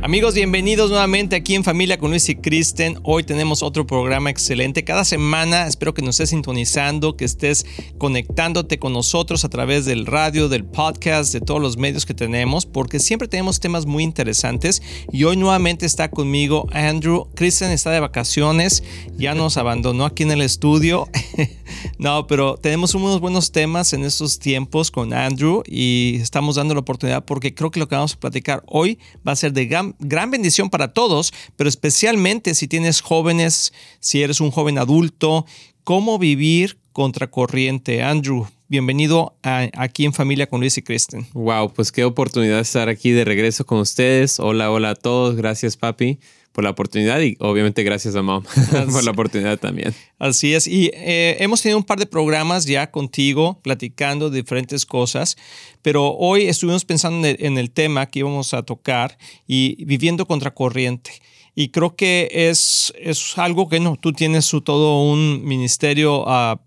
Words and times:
Amigos, 0.00 0.36
bienvenidos 0.36 0.90
nuevamente 0.90 1.34
aquí 1.34 1.56
en 1.56 1.64
Familia 1.64 1.98
con 1.98 2.10
Luis 2.10 2.28
y 2.28 2.36
Kristen. 2.36 3.00
Hoy 3.02 3.24
tenemos 3.24 3.64
otro 3.64 3.84
programa 3.84 4.30
excelente. 4.30 4.84
Cada 4.84 5.04
semana 5.04 5.66
espero 5.66 5.92
que 5.92 6.02
nos 6.02 6.14
estés 6.14 6.30
sintonizando, 6.30 7.16
que 7.16 7.24
estés 7.24 7.66
conectándote 7.98 8.78
con 8.78 8.92
nosotros 8.92 9.44
a 9.44 9.48
través 9.48 9.86
del 9.86 10.06
radio, 10.06 10.48
del 10.48 10.64
podcast, 10.64 11.32
de 11.32 11.40
todos 11.40 11.60
los 11.60 11.78
medios 11.78 12.06
que 12.06 12.14
tenemos, 12.14 12.64
porque 12.64 13.00
siempre 13.00 13.26
tenemos 13.26 13.58
temas 13.58 13.86
muy 13.86 14.04
interesantes. 14.04 14.82
Y 15.10 15.24
hoy 15.24 15.36
nuevamente 15.36 15.84
está 15.84 16.08
conmigo 16.12 16.68
Andrew. 16.72 17.26
Kristen 17.34 17.72
está 17.72 17.90
de 17.90 17.98
vacaciones, 17.98 18.84
ya 19.16 19.34
nos 19.34 19.56
abandonó 19.56 20.04
aquí 20.04 20.22
en 20.22 20.30
el 20.30 20.42
estudio. 20.42 21.08
no, 21.98 22.28
pero 22.28 22.56
tenemos 22.56 22.94
unos 22.94 23.20
buenos 23.20 23.50
temas 23.50 23.92
en 23.92 24.04
estos 24.04 24.38
tiempos 24.38 24.92
con 24.92 25.12
Andrew 25.12 25.64
y 25.66 26.18
estamos 26.20 26.54
dando 26.54 26.74
la 26.74 26.80
oportunidad 26.80 27.24
porque 27.24 27.52
creo 27.52 27.72
que 27.72 27.80
lo 27.80 27.88
que 27.88 27.96
vamos 27.96 28.14
a 28.14 28.20
platicar 28.20 28.62
hoy 28.66 29.00
va 29.26 29.32
a 29.32 29.36
ser 29.36 29.52
de 29.52 29.66
gran 29.66 29.87
gran, 29.98 30.30
bendición 30.30 30.70
para 30.70 30.92
todos, 30.92 31.32
pero 31.56 31.68
especialmente 31.68 32.54
si 32.54 32.68
tienes 32.68 33.00
jóvenes, 33.00 33.72
si 34.00 34.22
eres 34.22 34.40
un 34.40 34.50
joven 34.50 34.78
adulto, 34.78 35.46
cómo 35.84 36.18
vivir 36.18 36.78
contracorriente. 36.92 38.02
Andrew, 38.02 38.46
bienvenido 38.68 39.36
aquí 39.42 40.04
en 40.04 40.12
Familia 40.12 40.46
con 40.46 40.60
Luis 40.60 40.78
y 40.78 40.82
Kristen. 40.82 41.26
Wow, 41.32 41.72
pues 41.72 41.92
qué 41.92 42.04
oportunidad 42.04 42.60
estar 42.60 42.88
aquí 42.88 43.10
de 43.10 43.24
regreso 43.24 43.64
con 43.64 43.78
ustedes. 43.78 44.40
Hola, 44.40 44.70
hola 44.70 44.90
a 44.90 44.94
todos. 44.94 45.36
Gracias, 45.36 45.76
papi 45.76 46.18
por 46.58 46.64
la 46.64 46.70
oportunidad 46.70 47.20
y 47.20 47.36
obviamente 47.38 47.84
gracias 47.84 48.16
a 48.16 48.22
Mom 48.22 48.42
por 48.92 49.04
la 49.04 49.12
oportunidad 49.12 49.60
también. 49.60 49.94
Así 50.18 50.54
es. 50.54 50.66
Y 50.66 50.90
eh, 50.92 51.36
hemos 51.38 51.62
tenido 51.62 51.78
un 51.78 51.84
par 51.84 52.00
de 52.00 52.06
programas 52.06 52.66
ya 52.66 52.90
contigo 52.90 53.60
platicando 53.62 54.28
de 54.28 54.38
diferentes 54.38 54.84
cosas, 54.84 55.36
pero 55.82 56.16
hoy 56.16 56.46
estuvimos 56.48 56.84
pensando 56.84 57.28
en 57.28 57.58
el, 57.58 57.70
tema 57.70 58.06
que 58.06 58.18
íbamos 58.18 58.54
a 58.54 58.64
tocar 58.64 59.18
y 59.46 59.84
viviendo 59.84 60.26
contracorriente. 60.26 61.12
Y 61.54 61.68
creo 61.68 61.94
que 61.94 62.28
es, 62.32 62.92
es 62.98 63.38
algo 63.38 63.68
que 63.68 63.78
no, 63.78 63.94
tú 63.94 64.12
tienes 64.12 64.50
todo 64.64 65.04
un 65.04 65.44
ministerio 65.44 66.24
uh, 66.24 66.58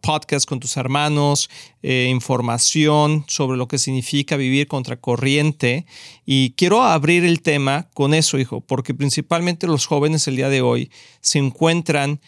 podcast 0.00 0.48
con 0.48 0.60
tus 0.60 0.76
hermanos, 0.76 1.48
eh, 1.82 2.08
información 2.10 3.24
sobre 3.28 3.56
lo 3.56 3.68
que 3.68 3.78
significa 3.78 4.36
vivir 4.36 4.66
contracorriente. 4.66 5.86
Y 6.26 6.50
quiero 6.50 6.82
abrir 6.82 7.24
el 7.24 7.42
tema 7.42 7.88
con 7.94 8.14
eso, 8.14 8.38
hijo, 8.38 8.60
porque 8.60 8.94
principalmente 8.94 9.66
los 9.66 9.86
jóvenes 9.86 10.26
el 10.28 10.36
día 10.36 10.48
de 10.48 10.62
hoy 10.62 10.90
se 11.20 11.38
encuentran 11.38 12.20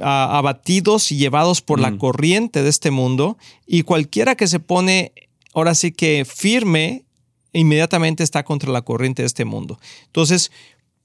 abatidos 0.00 1.10
y 1.10 1.16
llevados 1.16 1.60
por 1.60 1.80
la 1.80 1.90
mm. 1.90 1.98
corriente 1.98 2.62
de 2.62 2.68
este 2.68 2.92
mundo 2.92 3.36
y 3.66 3.82
cualquiera 3.82 4.36
que 4.36 4.46
se 4.46 4.60
pone 4.60 5.12
ahora 5.54 5.74
sí 5.74 5.90
que 5.90 6.24
firme 6.24 7.04
inmediatamente 7.52 8.22
está 8.22 8.44
contra 8.44 8.70
la 8.70 8.82
corriente 8.82 9.22
de 9.22 9.26
este 9.26 9.44
mundo. 9.44 9.80
Entonces, 10.06 10.52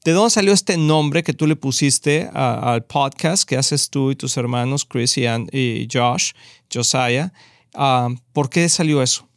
¿De 0.03 0.13
dónde 0.13 0.31
salió 0.31 0.51
este 0.51 0.77
nombre 0.77 1.21
que 1.21 1.31
tú 1.31 1.45
le 1.45 1.55
pusiste 1.55 2.27
al 2.33 2.83
podcast 2.85 3.47
que 3.47 3.55
haces 3.55 3.91
tú 3.91 4.09
y 4.09 4.15
tus 4.15 4.35
hermanos 4.35 4.83
Chris 4.83 5.15
y, 5.15 5.87
Josh, 5.93 6.31
Josiah? 6.73 7.31
Ah, 7.75 8.09
¿Por 8.33 8.49
qué 8.49 8.67
salió 8.67 9.03
eso? 9.03 9.27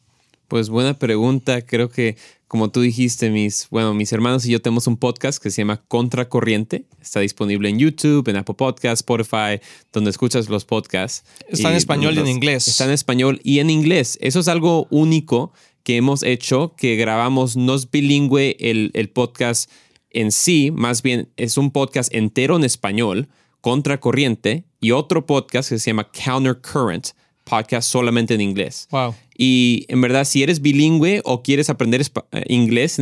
Pues 0.48 0.70
buena 0.70 0.98
pregunta. 0.98 1.60
Creo 1.60 1.90
que, 1.90 2.16
como 2.48 2.70
tú 2.70 2.80
dijiste, 2.80 3.28
mis, 3.28 3.68
bueno, 3.70 3.92
mis 3.92 4.10
hermanos 4.14 4.46
y 4.46 4.52
yo 4.52 4.62
tenemos 4.62 4.86
un 4.86 4.96
podcast 4.96 5.38
que 5.42 5.50
se 5.50 5.60
llama 5.60 5.82
Contracorriente. 5.86 6.86
Está 6.98 7.20
disponible 7.20 7.68
en 7.68 7.78
YouTube, 7.78 8.26
en 8.28 8.36
Apple 8.36 8.54
Podcasts, 8.54 9.00
Spotify, 9.00 9.60
donde 9.92 10.08
escuchas 10.08 10.48
los 10.48 10.64
podcasts. 10.64 11.28
Está 11.46 11.72
en 11.72 11.76
español 11.76 12.16
y 12.16 12.20
en 12.20 12.28
inglés. 12.28 12.68
Está 12.68 12.86
en 12.86 12.92
español 12.92 13.38
y 13.44 13.58
en 13.58 13.68
inglés. 13.68 14.16
Eso 14.22 14.40
es 14.40 14.48
algo 14.48 14.86
único 14.88 15.52
que 15.82 15.98
hemos 15.98 16.22
hecho, 16.22 16.74
que 16.74 16.96
grabamos, 16.96 17.54
no 17.54 17.74
es 17.74 17.90
bilingüe 17.90 18.56
el, 18.58 18.90
el 18.94 19.10
podcast 19.10 19.70
en 20.14 20.32
sí, 20.32 20.70
más 20.70 21.02
bien 21.02 21.28
es 21.36 21.58
un 21.58 21.70
podcast 21.70 22.12
entero 22.14 22.56
en 22.56 22.64
español, 22.64 23.28
Contracorriente, 23.60 24.64
y 24.80 24.92
otro 24.92 25.26
podcast 25.26 25.70
que 25.70 25.78
se 25.78 25.90
llama 25.90 26.10
Counter 26.12 26.60
Current, 26.60 27.08
podcast 27.44 27.90
solamente 27.90 28.34
en 28.34 28.40
inglés. 28.40 28.88
Wow. 28.90 29.14
Y 29.36 29.84
en 29.88 30.00
verdad, 30.00 30.24
si 30.24 30.42
eres 30.42 30.60
bilingüe 30.60 31.20
o 31.24 31.42
quieres 31.42 31.70
aprender 31.70 32.00
eh, 32.32 32.44
inglés, 32.48 33.00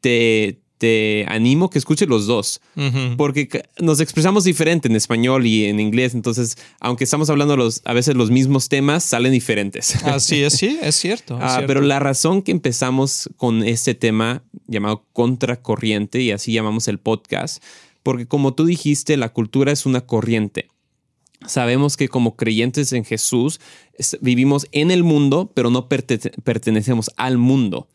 te, 0.00 0.60
te 0.80 1.26
animo 1.28 1.68
que 1.68 1.78
escuches 1.78 2.08
los 2.08 2.26
dos, 2.26 2.62
porque 3.18 3.64
nos 3.80 4.00
expresamos 4.00 4.44
diferente 4.44 4.88
en 4.88 4.96
español 4.96 5.46
y 5.46 5.66
en 5.66 5.78
inglés, 5.78 6.14
entonces, 6.14 6.56
aunque 6.80 7.04
estamos 7.04 7.28
hablando 7.28 7.54
los, 7.54 7.82
a 7.84 7.92
veces 7.92 8.16
los 8.16 8.30
mismos 8.30 8.70
temas, 8.70 9.04
salen 9.04 9.32
diferentes. 9.32 9.94
Así 10.06 10.42
es, 10.42 10.54
sí, 10.54 10.78
es 10.80 10.96
cierto. 10.96 11.38
Ah, 11.38 11.64
pero 11.66 11.82
la 11.82 11.98
razón 11.98 12.40
que 12.40 12.50
empezamos 12.50 13.28
con 13.36 13.62
este 13.62 13.94
tema 13.94 14.42
llamado 14.68 15.04
contracorriente, 15.12 16.22
y 16.22 16.30
así 16.30 16.54
llamamos 16.54 16.88
el 16.88 16.98
podcast, 16.98 17.62
porque 18.02 18.24
como 18.24 18.54
tú 18.54 18.64
dijiste, 18.64 19.18
la 19.18 19.34
cultura 19.34 19.72
es 19.72 19.84
una 19.84 20.00
corriente. 20.00 20.68
Sabemos 21.46 21.98
que 21.98 22.08
como 22.08 22.36
creyentes 22.36 22.94
en 22.94 23.04
Jesús 23.04 23.60
vivimos 24.22 24.66
en 24.72 24.90
el 24.90 25.02
mundo, 25.02 25.52
pero 25.54 25.68
no 25.68 25.88
pertenecemos 25.88 27.10
al 27.18 27.36
mundo. 27.36 27.86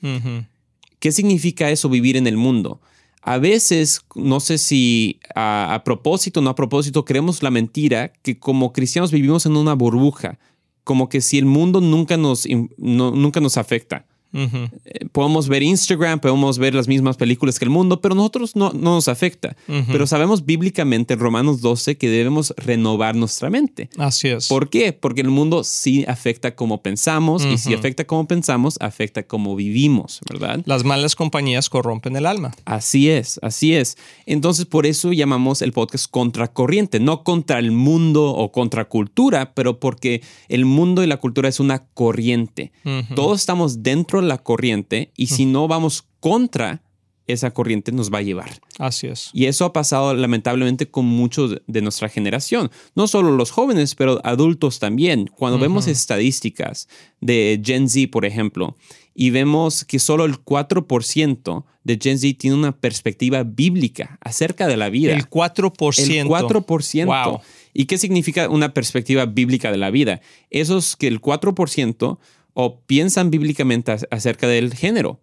¿Qué 1.05 1.11
significa 1.11 1.69
eso 1.69 1.87
vivir 1.87 2.17
en 2.17 2.25
el 2.25 2.35
mundo? 2.35 2.81
A 3.21 3.37
veces, 3.37 4.01
no 4.15 4.39
sé 4.39 4.57
si 4.57 5.19
a, 5.35 5.83
propósito 5.85 6.39
o 6.39 6.43
no 6.43 6.49
a 6.49 6.55
propósito, 6.55 7.05
creemos 7.05 7.43
la 7.43 7.51
mentira 7.51 8.11
que 8.23 8.39
como 8.39 8.73
cristianos 8.73 9.11
vivimos 9.11 9.45
en 9.45 9.55
una 9.55 9.75
burbuja, 9.75 10.39
como 10.83 11.07
que 11.07 11.21
si 11.21 11.37
el 11.37 11.45
mundo 11.45 11.79
nunca 11.79 12.17
nos, 12.17 12.47
nunca 12.79 13.39
nos 13.39 13.57
afecta. 13.57 14.07
Eh, 14.35 15.05
podemos 15.11 15.47
ver 15.47 15.63
Instagram, 15.63 16.19
podemos 16.19 16.57
ver 16.57 16.75
las 16.75 16.87
mismas 16.87 17.17
películas 17.17 17.57
que 17.57 17.65
el 17.65 17.71
mundo, 17.71 18.01
pero 18.01 18.15
nosotros 18.15 18.55
no, 18.55 18.71
nos 18.71 19.07
afecta. 19.07 19.55
Pero 19.87 20.07
sabemos 20.07 20.45
bíblicamente 20.45 21.13
en 21.13 21.19
Romanos 21.19 21.61
12 21.61 21.97
que 21.97 22.09
debemos 22.09 22.53
renovar 22.57 23.15
nuestra 23.15 23.49
mente. 23.49 23.89
Así 23.97 24.27
es. 24.27 24.47
¿Por 24.47 24.69
qué? 24.69 24.93
Porque 24.93 25.21
el 25.21 25.29
mundo 25.29 25.63
sí 25.63 26.05
afecta 26.07 26.55
como 26.55 26.81
pensamos 26.81 27.45
y 27.45 27.57
si 27.57 27.73
afecta 27.73 28.05
como 28.05 28.27
pensamos, 28.27 28.77
afecta 28.81 29.23
como 29.23 29.55
vivimos, 29.55 30.19
¿verdad? 30.29 30.61
Las 30.65 30.83
malas 30.83 31.15
compañías 31.15 31.69
corrompen 31.69 32.15
el 32.15 32.25
alma. 32.25 32.53
Así 32.65 33.09
es, 33.09 33.39
así 33.41 33.73
es. 33.73 33.97
Entonces 34.25 34.65
por 34.65 34.85
eso 34.85 35.13
llamamos 35.13 35.61
el 35.61 35.71
podcast 35.71 36.09
contracorriente, 36.09 36.99
no 36.99 37.23
contra 37.23 37.59
el 37.59 37.71
mundo 37.71 38.31
o 38.33 38.51
contra 38.51 38.85
cultura, 38.85 39.53
pero 39.53 39.79
porque 39.79 40.21
el 40.49 40.65
mundo 40.65 41.03
y 41.03 41.07
la 41.07 41.17
cultura 41.17 41.49
es 41.49 41.59
una 41.59 41.85
corriente. 41.93 42.71
Todos 43.15 43.39
estamos 43.39 43.83
dentro 43.83 44.21
la 44.25 44.39
corriente 44.39 45.11
y 45.15 45.27
si 45.27 45.45
no 45.45 45.67
vamos 45.67 46.05
contra 46.19 46.81
esa 47.27 47.51
corriente 47.51 47.91
nos 47.91 48.13
va 48.13 48.19
a 48.19 48.21
llevar. 48.21 48.59
Así 48.77 49.07
es. 49.07 49.29
Y 49.33 49.45
eso 49.45 49.65
ha 49.65 49.73
pasado 49.73 50.13
lamentablemente 50.13 50.87
con 50.87 51.05
muchos 51.05 51.61
de 51.65 51.81
nuestra 51.81 52.09
generación. 52.09 52.69
No 52.93 53.07
solo 53.07 53.35
los 53.35 53.51
jóvenes, 53.51 53.95
pero 53.95 54.21
adultos 54.23 54.79
también. 54.79 55.29
Cuando 55.35 55.57
vemos 55.57 55.87
estadísticas 55.87 56.87
de 57.21 57.59
Gen 57.63 57.89
Z, 57.89 58.11
por 58.11 58.25
ejemplo, 58.25 58.75
y 59.15 59.29
vemos 59.29 59.85
que 59.85 59.97
solo 59.97 60.25
el 60.25 60.43
4% 60.43 61.63
de 61.83 61.99
Gen 62.01 62.19
Z 62.19 62.37
tiene 62.37 62.55
una 62.55 62.73
perspectiva 62.73 63.43
bíblica 63.43 64.19
acerca 64.21 64.67
de 64.67 64.77
la 64.77 64.89
vida. 64.89 65.13
El 65.13 65.29
4%. 65.29 66.09
El 66.09 66.27
4%. 66.27 67.05
Wow. 67.05 67.41
¿Y 67.73 67.85
qué 67.85 67.97
significa 67.97 68.49
una 68.49 68.73
perspectiva 68.73 69.25
bíblica 69.25 69.71
de 69.71 69.77
la 69.77 69.89
vida? 69.89 70.21
Eso 70.49 70.77
es 70.77 70.95
que 70.95 71.07
el 71.07 71.21
4% 71.21 72.17
o 72.55 72.79
piensan 72.79 73.29
bíblicamente 73.29 73.95
acerca 74.09 74.47
del 74.47 74.73
género. 74.73 75.19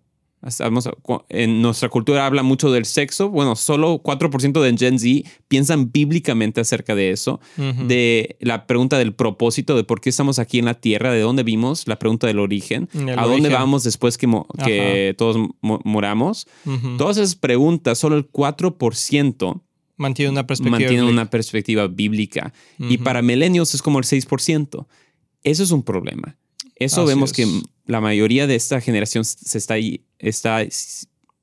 En 1.28 1.62
nuestra 1.62 1.88
cultura 1.88 2.26
habla 2.26 2.42
mucho 2.42 2.70
del 2.70 2.84
sexo. 2.84 3.30
Bueno, 3.30 3.56
solo 3.56 4.02
4% 4.02 4.60
de 4.60 4.76
Gen 4.76 4.98
Z 4.98 5.30
piensan 5.48 5.92
bíblicamente 5.92 6.60
acerca 6.60 6.94
de 6.94 7.10
eso. 7.10 7.40
De 7.56 8.36
la 8.40 8.66
pregunta 8.66 8.98
del 8.98 9.14
propósito, 9.14 9.76
de 9.76 9.84
por 9.84 10.00
qué 10.00 10.10
estamos 10.10 10.38
aquí 10.38 10.58
en 10.58 10.66
la 10.66 10.74
tierra, 10.74 11.12
de 11.12 11.20
dónde 11.20 11.42
vimos, 11.42 11.86
la 11.86 11.98
pregunta 11.98 12.26
del 12.26 12.38
origen, 12.38 12.88
a 13.16 13.26
dónde 13.26 13.48
vamos 13.48 13.82
después 13.82 14.18
que, 14.18 14.28
que 14.64 15.14
todos 15.16 15.36
moramos. 15.60 16.46
Todas 16.98 17.16
esas 17.16 17.34
preguntas, 17.34 17.98
solo 17.98 18.16
el 18.16 18.30
4% 18.30 19.60
mantiene 19.96 20.32
una 20.32 20.46
perspectiva 20.46 20.70
mantiene 20.72 20.96
bíblica. 20.96 21.12
Una 21.12 21.30
perspectiva 21.30 21.86
bíblica. 21.86 22.52
Y 22.78 22.98
para 22.98 23.22
milenios 23.22 23.74
es 23.74 23.80
como 23.80 24.00
el 24.00 24.04
6%. 24.04 24.86
Eso 25.44 25.62
es 25.62 25.70
un 25.70 25.82
problema. 25.82 26.36
Eso 26.76 27.04
vemos 27.04 27.32
que 27.32 27.46
la 27.86 28.00
mayoría 28.00 28.46
de 28.46 28.54
esta 28.54 28.80
generación 28.80 29.24
se 29.24 29.58
está, 29.58 29.76
está 30.18 30.64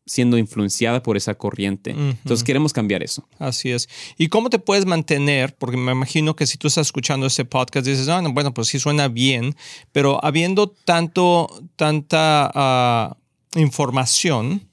siendo 0.05 0.37
influenciada 0.37 1.03
por 1.03 1.17
esa 1.17 1.35
corriente. 1.35 1.91
Entonces 1.91 2.43
queremos 2.43 2.73
cambiar 2.73 3.03
eso. 3.03 3.27
Así 3.37 3.71
es. 3.71 3.87
¿Y 4.17 4.27
cómo 4.27 4.49
te 4.49 4.59
puedes 4.59 4.85
mantener? 4.85 5.55
Porque 5.55 5.77
me 5.77 5.91
imagino 5.91 6.35
que 6.35 6.47
si 6.47 6.57
tú 6.57 6.67
estás 6.67 6.87
escuchando 6.87 7.27
ese 7.27 7.45
podcast 7.45 7.85
dices, 7.85 8.09
ah, 8.09 8.21
bueno, 8.31 8.53
pues 8.53 8.67
sí 8.69 8.79
suena 8.79 9.07
bien, 9.07 9.55
pero 9.91 10.23
habiendo 10.23 10.69
tanto, 10.69 11.49
tanta... 11.75 12.51
Ah, 12.53 13.15
información 13.55 14.68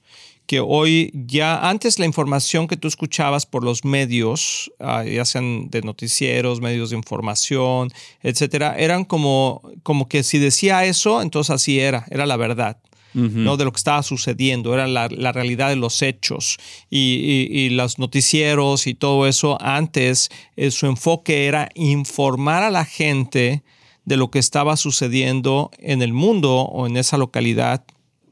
que 0.46 0.60
hoy 0.60 1.10
ya 1.14 1.68
antes 1.68 1.98
la 1.98 2.06
información 2.06 2.68
que 2.68 2.76
tú 2.76 2.88
escuchabas 2.88 3.46
por 3.46 3.64
los 3.64 3.84
medios, 3.84 4.70
ah, 4.80 5.04
ya 5.04 5.24
sean 5.24 5.68
de 5.70 5.82
noticieros, 5.82 6.60
medios 6.60 6.90
de 6.90 6.96
información, 6.96 7.90
etcétera, 8.22 8.76
eran 8.78 9.04
como, 9.04 9.62
como 9.82 10.08
que 10.08 10.22
si 10.22 10.38
decía 10.38 10.84
eso, 10.84 11.20
entonces 11.22 11.50
así 11.50 11.80
era, 11.80 12.06
era 12.10 12.26
la 12.26 12.36
verdad. 12.36 12.78
¿no? 13.14 13.56
de 13.56 13.64
lo 13.64 13.72
que 13.72 13.78
estaba 13.78 14.02
sucediendo, 14.02 14.74
era 14.74 14.86
la, 14.86 15.32
realidad 15.32 15.70
de 15.70 15.76
los 15.76 16.02
hechos 16.02 16.58
y, 16.90 17.70
los 17.70 17.98
noticieros 17.98 18.86
y 18.86 18.92
todo 18.92 19.26
eso. 19.26 19.56
Antes 19.62 20.28
eh, 20.56 20.70
su 20.70 20.84
enfoque 20.84 21.46
era 21.46 21.70
informar 21.74 22.62
a 22.62 22.70
la 22.70 22.84
gente 22.84 23.62
de 24.04 24.16
lo 24.18 24.30
que 24.30 24.38
estaba 24.38 24.76
sucediendo 24.76 25.70
en 25.78 26.02
el 26.02 26.12
mundo 26.12 26.60
o 26.60 26.86
en 26.86 26.98
esa 26.98 27.16
localidad 27.16 27.86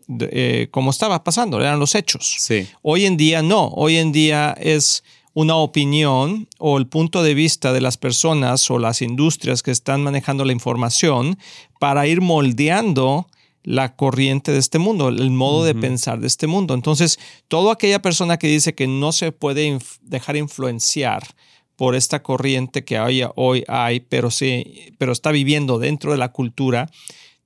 eh, 0.08 0.68
como 0.70 0.90
estaba 0.90 1.24
pasando, 1.24 1.60
eran 1.60 1.78
los 1.78 1.94
hechos. 1.94 2.48
Hoy 2.82 3.06
en 3.06 3.16
día 3.16 3.42
no, 3.42 3.68
hoy 3.68 3.96
en 3.96 4.12
día 4.12 4.54
es 4.58 5.02
una 5.34 5.56
opinión 5.56 6.48
o 6.58 6.78
el 6.78 6.86
punto 6.86 7.22
de 7.22 7.34
vista 7.34 7.72
de 7.72 7.80
las 7.80 7.96
personas 7.96 8.70
o 8.70 8.78
las 8.78 9.02
industrias 9.02 9.62
que 9.62 9.72
están 9.72 10.02
manejando 10.02 10.44
la 10.44 10.52
información 10.52 11.38
para 11.80 12.06
ir 12.06 12.20
moldeando 12.20 13.26
la 13.64 13.96
corriente 13.96 14.52
de 14.52 14.58
este 14.58 14.78
mundo, 14.78 15.08
el 15.08 15.30
modo 15.30 15.64
de 15.64 15.74
pensar 15.74 16.20
de 16.20 16.26
este 16.26 16.46
mundo. 16.46 16.74
Entonces, 16.74 17.18
toda 17.48 17.72
aquella 17.72 18.00
persona 18.00 18.38
que 18.38 18.46
dice 18.46 18.74
que 18.74 18.86
no 18.86 19.10
se 19.10 19.32
puede 19.32 19.78
dejar 20.02 20.36
influenciar 20.36 21.26
por 21.74 21.94
esta 21.94 22.22
corriente 22.22 22.84
que 22.84 23.00
hoy, 23.00 23.22
hoy 23.34 23.64
hay, 23.66 24.00
pero, 24.00 24.30
sí, 24.30 24.92
pero 24.98 25.12
está 25.12 25.32
viviendo 25.32 25.78
dentro 25.78 26.12
de 26.12 26.18
la 26.18 26.30
cultura, 26.30 26.90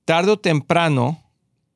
tarde 0.05 0.31
o 0.31 0.39
temprano 0.39 1.23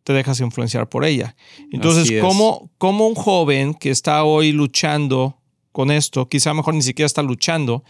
te 0.03 0.13
dejas 0.13 0.39
influenciar 0.39 0.89
por 0.89 1.05
ella. 1.05 1.35
Entonces, 1.71 2.21
¿cómo, 2.21 2.69
¿cómo, 2.77 3.07
un 3.07 3.15
joven 3.15 3.73
que 3.73 3.89
está 3.89 4.23
hoy 4.23 4.51
luchando 4.51 5.38
con 5.73 5.91
esto, 5.91 6.29
quizá 6.29 6.53
mejor 6.53 6.75
ni 6.75 6.83
siquiera 6.83 7.07
está 7.07 7.21
luchando, 7.21 7.83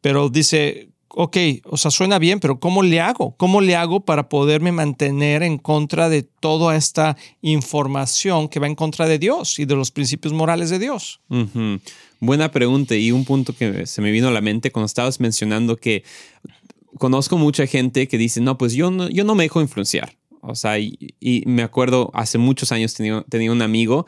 pero 0.00 0.28
dice, 0.28 0.88
ok, 1.08 1.36
o 1.64 1.76
sea, 1.76 1.90
suena 1.90 2.18
bien, 2.18 2.40
pero 2.40 2.58
¿cómo 2.58 2.82
le 2.82 3.00
hago? 3.00 3.36
¿Cómo 3.36 3.60
le 3.60 3.76
hago 3.76 4.04
para 4.04 4.28
poderme 4.28 4.72
mantener 4.72 5.42
en 5.42 5.58
contra 5.58 6.08
de 6.08 6.22
toda 6.22 6.74
esta 6.76 7.16
información 7.42 8.48
que 8.48 8.58
va 8.58 8.66
en 8.66 8.74
contra 8.74 9.06
de 9.06 9.18
Dios 9.18 9.58
y 9.58 9.66
de 9.66 9.76
los 9.76 9.92
principios 9.92 10.32
morales 10.32 10.70
de 10.70 10.78
Dios? 10.78 11.20
Buena 12.18 12.50
pregunta 12.50 12.96
y 12.96 13.12
un 13.12 13.24
punto 13.24 13.54
que 13.54 13.86
se 13.86 14.00
me 14.00 14.10
vino 14.10 14.28
a 14.28 14.32
la 14.32 14.40
mente 14.40 14.72
cuando 14.72 14.86
estabas 14.86 15.20
mencionando 15.20 15.76
que 15.76 16.02
conozco 16.98 17.36
mucha 17.36 17.66
gente 17.66 18.08
que 18.08 18.18
dice, 18.18 18.40
no, 18.40 18.56
pues 18.56 18.72
yo 18.72 18.90
no, 18.90 19.10
yo 19.10 19.24
no 19.24 19.34
me 19.34 19.44
dejo 19.44 19.60
influenciar. 19.60 20.16
O 20.46 20.54
sea, 20.54 20.78
y, 20.78 21.42
me 21.46 21.62
acuerdo 21.62 22.10
hace 22.14 22.38
muchos 22.38 22.72
años 22.72 22.94
tenía, 22.94 23.24
tenía 23.28 23.52
un 23.52 23.62
amigo 23.62 24.06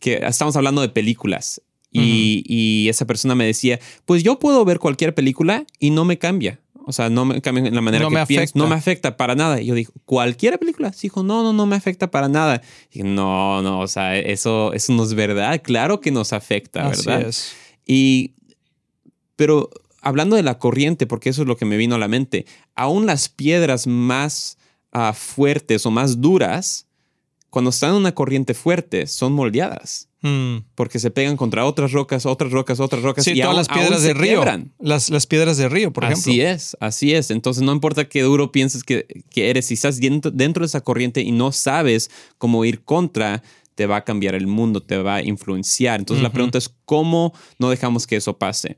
que 0.00 0.20
estábamos 0.24 0.56
hablando 0.56 0.80
de 0.80 0.88
películas 0.88 1.60
y, 1.92 2.88
esa 2.88 3.06
persona 3.06 3.34
me 3.34 3.44
decía, 3.46 3.80
pues 4.04 4.22
yo 4.22 4.38
puedo 4.38 4.64
ver 4.64 4.78
cualquier 4.78 5.14
película 5.14 5.64
y 5.78 5.90
no 5.90 6.04
me 6.04 6.18
cambia. 6.18 6.60
O 6.86 6.92
sea, 6.92 7.08
no 7.10 7.24
me 7.24 7.40
cambia 7.40 7.66
en 7.66 7.74
la 7.74 7.82
manera 7.82 8.08
que 8.08 8.26
pienso. 8.26 8.58
No 8.58 8.66
me 8.66 8.74
afecta 8.74 9.16
para 9.16 9.34
nada. 9.34 9.60
Y 9.60 9.66
yo 9.66 9.74
digo, 9.74 9.92
¿cualquier 10.06 10.58
película? 10.58 10.92
Sí, 10.92 11.02
dijo, 11.02 11.22
no, 11.22 11.42
no, 11.42 11.52
no 11.52 11.66
me 11.66 11.76
afecta 11.76 12.10
para 12.10 12.28
nada. 12.28 12.62
Y 12.90 13.02
no, 13.02 13.62
no, 13.62 13.80
o 13.80 13.86
sea, 13.86 14.16
eso, 14.18 14.72
eso 14.72 14.92
no 14.92 15.04
es 15.04 15.14
verdad. 15.14 15.60
Claro 15.62 16.00
que 16.00 16.10
nos 16.10 16.32
afecta, 16.32 16.88
¿verdad? 16.88 17.22
es. 17.22 17.52
Y, 17.86 18.34
pero 19.36 19.70
hablando 20.00 20.36
de 20.36 20.42
la 20.42 20.58
corriente, 20.58 21.06
porque 21.06 21.28
eso 21.28 21.42
es 21.42 21.48
lo 21.48 21.56
que 21.56 21.64
me 21.64 21.76
vino 21.76 21.94
a 21.94 21.98
la 21.98 22.08
mente, 22.08 22.46
aún 22.74 23.06
las 23.06 23.28
piedras 23.28 23.86
más 23.86 24.58
Ah, 24.92 25.12
fuertes 25.12 25.86
o 25.86 25.90
más 25.90 26.20
duras, 26.20 26.86
cuando 27.50 27.70
están 27.70 27.90
en 27.90 27.96
una 27.96 28.14
corriente 28.14 28.54
fuerte, 28.54 29.06
son 29.06 29.32
moldeadas. 29.32 30.08
Hmm. 30.22 30.58
Porque 30.74 30.98
se 30.98 31.10
pegan 31.10 31.36
contra 31.36 31.64
otras 31.64 31.92
rocas, 31.92 32.26
otras 32.26 32.52
rocas, 32.52 32.78
otras 32.78 33.02
rocas. 33.02 33.26
y 33.26 33.40
todas 33.40 33.56
las 33.56 33.68
piedras 33.68 34.02
de 34.02 34.14
río. 34.14 34.44
Las, 34.78 35.10
las, 35.10 35.26
piedras 35.26 35.56
de 35.56 35.68
río, 35.68 35.92
por 35.92 36.04
ejemplo. 36.04 36.20
Así 36.20 36.40
es, 36.40 36.76
así 36.78 37.14
es. 37.14 37.30
Entonces 37.30 37.62
no 37.62 37.72
importa 37.72 38.08
qué 38.08 38.22
duro 38.22 38.52
pienses 38.52 38.84
que, 38.84 39.06
que 39.30 39.50
eres, 39.50 39.66
si 39.66 39.74
estás 39.74 39.98
dentro, 39.98 40.30
dentro 40.30 40.62
de 40.62 40.66
esa 40.66 40.82
corriente 40.82 41.22
y 41.22 41.32
no 41.32 41.52
sabes 41.52 42.10
cómo 42.36 42.64
ir 42.64 42.84
contra, 42.84 43.42
te 43.74 43.86
va 43.86 43.96
a 43.96 44.04
cambiar 44.04 44.34
el 44.34 44.46
mundo, 44.46 44.82
te 44.82 44.98
va 44.98 45.16
a 45.16 45.22
influenciar. 45.22 46.00
Entonces 46.00 46.22
la 46.22 46.32
pregunta 46.32 46.58
es, 46.58 46.70
¿cómo 46.84 47.32
no 47.58 47.70
dejamos 47.70 48.06
que 48.06 48.16
eso 48.16 48.36
pase? 48.36 48.76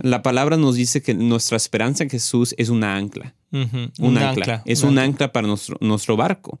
La 0.00 0.22
palabra 0.22 0.56
nos 0.56 0.74
dice 0.74 1.02
que 1.02 1.12
nuestra 1.12 1.58
esperanza 1.58 2.02
en 2.02 2.08
Jesús 2.08 2.54
es 2.56 2.70
una 2.70 2.96
ancla. 2.96 3.34
Un, 3.50 4.18
ancla. 4.18 4.62
Es 4.66 4.82
un 4.82 4.98
ancla, 4.98 5.32
para 5.32 5.46
nuestro, 5.46 5.76
nuestro 5.80 6.16
barco. 6.16 6.58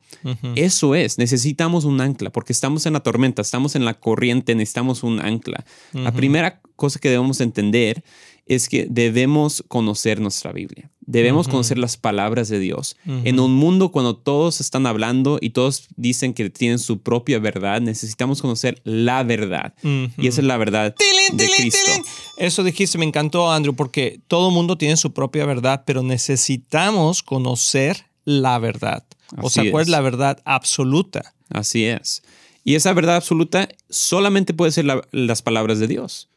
Eso 0.54 0.94
es, 0.94 1.18
necesitamos 1.18 1.84
un 1.84 2.00
ancla 2.00 2.30
porque 2.30 2.52
estamos 2.52 2.86
en 2.86 2.94
la 2.94 3.00
tormenta, 3.00 3.42
estamos 3.42 3.76
en 3.76 3.84
la 3.84 3.94
corriente, 3.94 4.54
necesitamos 4.54 5.02
un 5.02 5.20
ancla. 5.20 5.64
La 5.92 6.12
primera 6.12 6.60
cosa 6.76 6.98
que 6.98 7.10
debemos 7.10 7.40
entender 7.40 8.04
es 8.48 8.68
que 8.68 8.86
debemos 8.88 9.62
conocer 9.68 10.20
nuestra 10.20 10.52
Biblia. 10.52 10.90
Debemos 11.00 11.48
conocer 11.48 11.78
las 11.78 11.96
palabras 11.96 12.48
de 12.48 12.58
Dios. 12.58 12.96
En 13.06 13.40
un 13.40 13.54
mundo 13.54 13.92
cuando 13.92 14.16
todos 14.16 14.60
están 14.60 14.86
hablando 14.86 15.38
y 15.40 15.50
todos 15.50 15.88
dicen 15.96 16.34
que 16.34 16.50
tienen 16.50 16.78
su 16.78 17.00
propia 17.00 17.38
verdad, 17.38 17.80
necesitamos 17.80 18.42
conocer 18.42 18.80
la 18.84 19.22
verdad. 19.22 19.74
Y 19.82 20.26
esa 20.26 20.40
es 20.40 20.46
la 20.46 20.58
verdad 20.58 20.94
de 21.32 21.50
Cristo. 21.56 21.92
Eso 22.36 22.62
dijiste, 22.62 22.98
me 22.98 23.06
encantó, 23.06 23.50
Andrew, 23.50 23.74
porque 23.74 24.20
todo 24.28 24.50
mundo 24.50 24.76
tiene 24.76 24.98
su 24.98 25.12
propia 25.12 25.46
verdad, 25.46 25.84
pero 25.86 26.02
necesitamos 26.02 27.22
conocer 27.22 28.04
la 28.24 28.58
verdad. 28.58 29.04
o 29.40 29.48
sea, 29.48 29.70
¿cuál 29.70 29.82
es 29.82 29.88
la 29.88 30.02
verdad 30.02 30.42
absoluta? 30.44 31.34
Así 31.48 31.84
es. 31.84 32.22
Y 32.64 32.74
esa 32.74 32.92
verdad 32.92 33.16
absoluta 33.16 33.68
solamente 33.88 34.52
puede 34.52 34.72
ser 34.72 34.84
las 35.10 35.40
palabras 35.40 35.78
de 35.78 35.86
Dios 35.86 36.28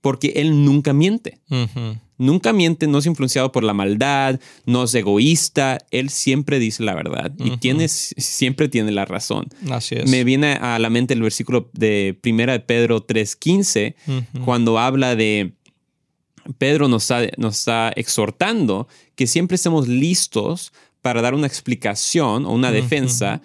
porque 0.00 0.32
él 0.36 0.64
nunca 0.64 0.92
miente. 0.92 1.38
Nunca 2.18 2.52
miente, 2.52 2.86
no 2.86 2.98
es 2.98 3.06
influenciado 3.06 3.50
por 3.50 3.64
la 3.64 3.72
maldad, 3.72 4.40
no 4.66 4.84
es 4.84 4.94
egoísta, 4.94 5.78
él 5.90 6.10
siempre 6.10 6.58
dice 6.58 6.82
la 6.82 6.94
verdad 6.94 7.32
y 7.38 7.56
tiene, 7.56 7.88
siempre 7.88 8.68
tiene 8.68 8.92
la 8.92 9.06
razón. 9.06 9.48
Así 9.70 9.94
es. 9.94 10.10
Me 10.10 10.22
viene 10.22 10.52
a 10.52 10.78
la 10.78 10.90
mente 10.90 11.14
el 11.14 11.22
versículo 11.22 11.70
de 11.72 12.18
1 12.22 12.52
de 12.52 12.60
Pedro 12.60 13.06
3.15, 13.06 13.94
cuando 14.44 14.78
habla 14.78 15.16
de, 15.16 15.54
Pedro 16.58 16.88
nos 16.88 17.08
nos 17.38 17.58
está 17.58 17.90
exhortando 17.96 18.86
que 19.14 19.26
siempre 19.26 19.54
estemos 19.54 19.88
listos 19.88 20.72
para 21.02 21.22
dar 21.22 21.34
una 21.34 21.46
explicación 21.46 22.44
o 22.44 22.50
una 22.52 22.70
defensa 22.70 23.40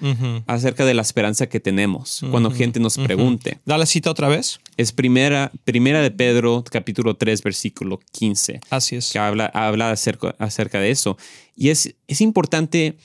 acerca 0.46 0.86
de 0.86 0.94
la 0.94 1.02
esperanza 1.02 1.48
que 1.48 1.60
tenemos 1.60 2.22
cuando 2.32 2.52
gente 2.52 2.80
nos 2.80 2.98
pregunte. 2.98 3.60
Da 3.66 3.78
la 3.78 3.86
cita 3.86 4.12
otra 4.12 4.28
vez. 4.28 4.60
Es 4.78 4.92
primera, 4.92 5.52
primera 5.64 6.02
de 6.02 6.12
Pedro, 6.12 6.64
capítulo 6.70 7.16
3, 7.16 7.42
versículo 7.44 8.00
15. 8.12 8.60
Así 8.70 8.98
es. 8.98 9.12
Que 9.12 9.20
habla, 9.20 9.46
habla 9.48 9.92
acerca, 9.92 10.36
acerca 10.38 10.80
de 10.80 10.92
eso. 10.92 11.18
Y 11.56 11.70
es, 11.70 11.96
es 12.08 12.22
importante 12.22 12.98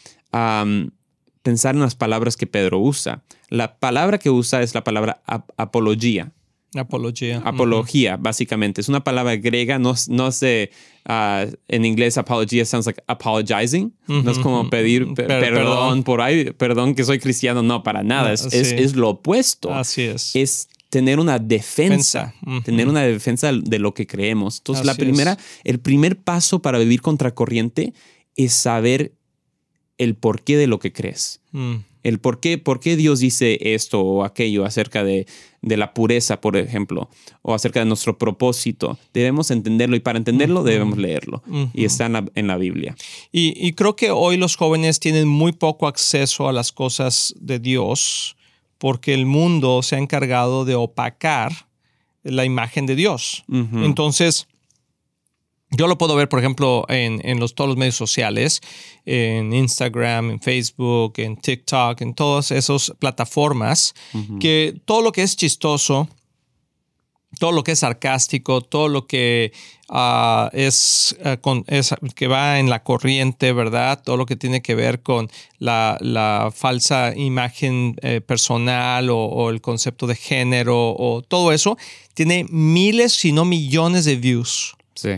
pensar 1.43 1.75
en 1.75 1.81
las 1.81 1.95
palabras 1.95 2.37
que 2.37 2.47
Pedro 2.47 2.81
usa. 2.81 3.23
La 3.49 3.79
palabra 3.79 4.19
que 4.19 4.31
usa 4.31 4.63
es 4.63 4.75
la 4.75 4.85
palabra 4.85 5.23
apología. 5.57 6.33
Apología. 6.75 7.43
Apología, 7.45 8.17
básicamente. 8.17 8.81
Es 8.81 8.89
una 8.89 9.03
palabra 9.03 9.37
griega, 9.37 9.79
no, 9.79 9.95
no 10.09 10.31
sé, 10.31 10.71
ah, 11.05 11.47
en 11.67 11.85
inglés 11.85 12.17
apología 12.17 12.65
sounds 12.65 12.87
like 12.87 13.03
apologizing. 13.07 13.93
No 14.07 14.31
es 14.31 14.39
como 14.39 14.71
pedir 14.71 15.13
perdón, 15.15 16.05
por 16.05 16.21
ahí, 16.21 16.53
perdón 16.53 16.95
que 16.95 17.05
soy 17.05 17.19
cristiano, 17.19 17.63
no, 17.63 17.83
para 17.83 18.03
nada. 18.03 18.33
Es, 18.33 18.45
es, 18.53 18.95
lo 18.95 19.11
opuesto. 19.11 19.73
Así 19.75 20.03
es. 20.03 20.37
Es 20.37 20.69
tener 20.91 21.19
una 21.19 21.39
defensa, 21.39 22.35
tener 22.65 22.89
una 22.89 23.03
defensa 23.03 23.53
de 23.53 23.79
lo 23.79 23.95
que 23.95 24.07
creemos. 24.07 24.59
Entonces, 24.59 24.85
la 24.85 24.95
primera, 24.95 25.39
el 25.65 25.81
primer 25.81 26.19
paso 26.19 26.63
para 26.63 26.79
vivir 26.79 27.01
contracorriente 27.01 27.95
es 28.37 28.53
saber 28.53 29.13
el 29.99 30.15
porqué 30.15 30.57
de 30.57 30.67
lo 30.67 30.79
que 30.79 30.93
crees. 30.93 31.41
El 32.03 32.19
por 32.19 32.41
qué, 32.41 32.59
por 32.59 32.81
qué 32.81 32.97
Dios 32.97 33.21
dice 33.21 33.59
esto 33.75 34.01
o 34.01 34.25
aquello 34.25 34.65
acerca 34.65 35.05
de, 35.05 35.27
la 35.63 35.93
pureza, 35.93 36.41
por 36.41 36.57
ejemplo, 36.57 37.11
o 37.43 37.55
acerca 37.55 37.81
de 37.81 37.87
nuestro 37.87 38.17
propósito. 38.17 38.99
Debemos 39.13 39.51
entenderlo 39.51 39.97
y 39.97 40.01
para 40.01 40.19
entenderlo 40.19 40.63
debemos 40.63 40.99
leerlo. 40.99 41.43
Y 41.75 41.85
está 41.85 42.07
en 42.07 42.47
la, 42.47 42.57
Biblia. 42.57 42.97
Y, 43.33 43.73
creo 43.73 43.97
que 43.97 44.11
hoy 44.11 44.37
los 44.37 44.57
jóvenes 44.57 45.01
tienen 45.01 45.29
muy 45.29 45.53
poco 45.53 45.87
acceso 45.87 46.49
a 46.49 46.53
las 46.53 46.73
cosas 46.73 47.35
de 47.39 47.59
Dios 47.59 48.37
porque 48.79 49.13
el 49.13 49.27
mundo 49.27 49.83
se 49.83 49.97
ha 49.97 49.99
encargado 49.99 50.65
de 50.65 50.75
opacar 50.75 51.53
la 52.23 52.45
imagen 52.45 52.87
de 52.87 52.97
Dios. 52.97 53.45
Entonces, 53.49 54.49
yo 55.71 55.87
lo 55.87 55.97
puedo 55.99 56.17
ver, 56.17 56.29
por 56.29 56.41
ejemplo, 56.41 56.85
en, 56.89 57.39
los, 57.39 57.55
todos 57.55 57.69
los 57.69 57.77
medios 57.77 57.95
sociales, 57.95 58.61
en 59.07 59.53
Instagram, 59.53 60.31
en 60.31 60.41
Facebook, 60.41 61.15
en 61.19 61.37
TikTok, 61.37 62.01
en 62.01 62.15
todas 62.15 62.51
esas 62.51 62.93
plataformas, 62.99 63.95
que 64.41 64.81
todo 64.85 65.01
lo 65.03 65.13
que 65.13 65.23
es 65.23 65.37
chistoso, 65.37 66.09
todo 67.39 67.53
lo 67.53 67.63
que 67.63 67.73
es 67.73 67.79
sarcástico, 67.79 68.63
todo 68.63 68.89
lo 68.89 69.07
que 69.07 69.53
ah, 69.89 70.51
es, 70.53 71.17
eh, 71.21 71.39
con, 71.41 71.63
que 71.63 72.27
va 72.27 72.59
en 72.59 72.69
la 72.69 72.83
corriente, 72.83 73.53
¿verdad? 73.53 74.03
Todo 74.03 74.17
lo 74.17 74.27
que 74.27 74.35
tiene 74.35 74.63
que 74.63 74.75
ver 74.75 75.03
con 75.03 75.31
la, 75.59 76.53
falsa 76.53 77.15
imagen 77.17 77.97
eh, 78.03 78.21
personal 78.21 79.09
o, 79.11 79.51
el 79.51 79.61
concepto 79.61 80.09
de 80.09 80.17
género 80.17 80.97
o 80.99 81.23
todo 81.23 81.53
eso, 81.53 81.79
tiene 82.15 82.45
miles, 82.51 83.13
si 83.13 83.31
no 83.31 83.45
millones 83.45 84.05
de 84.05 84.17
views. 84.17 84.75
Sí. 84.95 85.11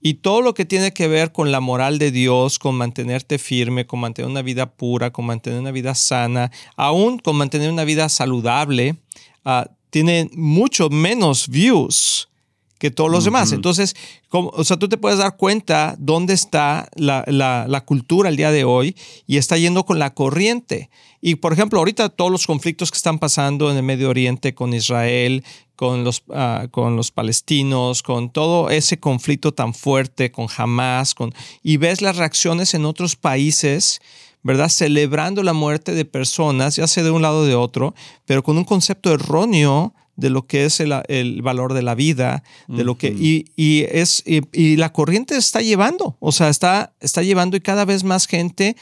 Y 0.00 0.14
todo 0.14 0.40
lo 0.42 0.54
que 0.54 0.64
tiene 0.64 0.92
que 0.92 1.08
ver 1.08 1.32
con 1.32 1.50
la 1.50 1.60
moral 1.60 1.98
de 1.98 2.10
Dios, 2.10 2.58
con 2.58 2.76
mantenerte 2.76 3.38
firme, 3.38 3.86
con 3.86 4.00
mantener 4.00 4.30
una 4.30 4.42
vida 4.42 4.66
pura, 4.66 5.10
con 5.10 5.26
mantener 5.26 5.58
una 5.60 5.72
vida 5.72 5.94
sana, 5.94 6.52
aún 6.76 7.18
con 7.18 7.36
mantener 7.36 7.70
una 7.70 7.84
vida 7.84 8.08
saludable, 8.08 8.96
ah, 9.44 9.70
tiene 9.90 10.30
mucho 10.34 10.90
menos 10.90 11.48
views 11.48 12.28
que 12.78 12.90
todos 12.90 13.10
los 13.10 13.24
demás. 13.24 13.52
Entonces, 13.52 13.96
o 14.30 14.64
sea, 14.64 14.76
tú 14.76 14.88
te 14.88 14.96
puedes 14.96 15.18
dar 15.18 15.36
cuenta 15.36 15.96
dónde 15.98 16.34
está 16.34 16.88
la, 16.94 17.24
la, 17.26 17.80
cultura 17.84 18.28
el 18.28 18.36
día 18.36 18.50
de 18.50 18.64
hoy 18.64 18.96
y 19.26 19.38
está 19.38 19.56
yendo 19.56 19.84
con 19.84 19.98
la 19.98 20.12
corriente. 20.12 20.90
Y, 21.20 21.36
por 21.36 21.52
ejemplo, 21.52 21.78
ahorita 21.78 22.10
todos 22.10 22.30
los 22.30 22.46
conflictos 22.46 22.90
que 22.90 22.96
están 22.96 23.18
pasando 23.18 23.70
en 23.70 23.76
el 23.76 23.82
Medio 23.82 24.10
Oriente 24.10 24.54
con 24.54 24.74
Israel, 24.74 25.44
con 25.74 26.04
los, 26.04 26.22
ah, 26.30 26.68
con 26.70 26.96
los 26.96 27.10
palestinos, 27.10 28.02
con 28.02 28.30
todo 28.30 28.70
ese 28.70 28.98
conflicto 28.98 29.52
tan 29.52 29.74
fuerte, 29.74 30.30
con 30.30 30.46
Hamas, 30.56 31.14
con, 31.14 31.34
y 31.62 31.78
ves 31.78 32.02
las 32.02 32.16
reacciones 32.16 32.74
en 32.74 32.84
otros 32.84 33.16
países 33.16 34.00
¿verdad? 34.42 34.68
Celebrando 34.68 35.42
la 35.42 35.54
muerte 35.54 35.90
de 35.90 36.04
personas, 36.04 36.76
ya 36.76 36.86
sea 36.86 37.02
de 37.02 37.10
un 37.10 37.20
lado 37.20 37.40
o 37.40 37.44
de 37.44 37.56
otro, 37.56 37.96
pero 38.26 38.44
con 38.44 38.56
un 38.56 38.62
concepto 38.62 39.12
erróneo 39.12 39.92
de 40.16 40.30
lo 40.30 40.46
que 40.46 40.64
es 40.64 40.80
el, 40.80 41.42
valor 41.42 41.74
de 41.74 41.82
la 41.82 41.94
vida, 41.94 42.42
de 42.68 42.84
lo 42.84 42.96
que 42.96 43.08
y, 43.08 43.84
es 43.90 44.22
y, 44.26 44.76
la 44.76 44.92
corriente 44.92 45.36
está 45.36 45.60
llevando, 45.60 46.16
o 46.20 46.32
sea, 46.32 46.48
está 46.48 46.94
está 47.00 47.22
llevando 47.22 47.56
y 47.56 47.60
cada 47.60 47.84
vez 47.84 48.04
más 48.04 48.26
gente 48.26 48.76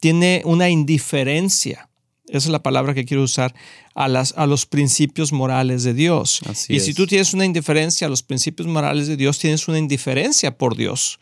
tiene 0.00 0.42
una 0.44 0.68
indiferencia. 0.68 1.88
Esa 2.26 2.46
es 2.46 2.52
la 2.52 2.62
palabra 2.62 2.94
que 2.94 3.04
quiero 3.04 3.24
usar 3.24 3.54
a, 3.94 4.06
las, 4.06 4.34
a 4.36 4.46
los 4.46 4.64
principios 4.64 5.32
morales 5.32 5.82
de 5.82 5.94
Dios. 5.94 6.40
y 6.68 6.78
si 6.78 6.94
tú 6.94 7.06
tienes 7.06 7.34
una 7.34 7.44
indiferencia 7.44 8.06
a 8.06 8.10
los 8.10 8.22
principios 8.22 8.68
morales 8.68 9.08
de 9.08 9.16
Dios, 9.16 9.38
tienes 9.38 9.66
una 9.66 9.78
indiferencia 9.78 10.56
por 10.56 10.76
Dios. 10.76 11.18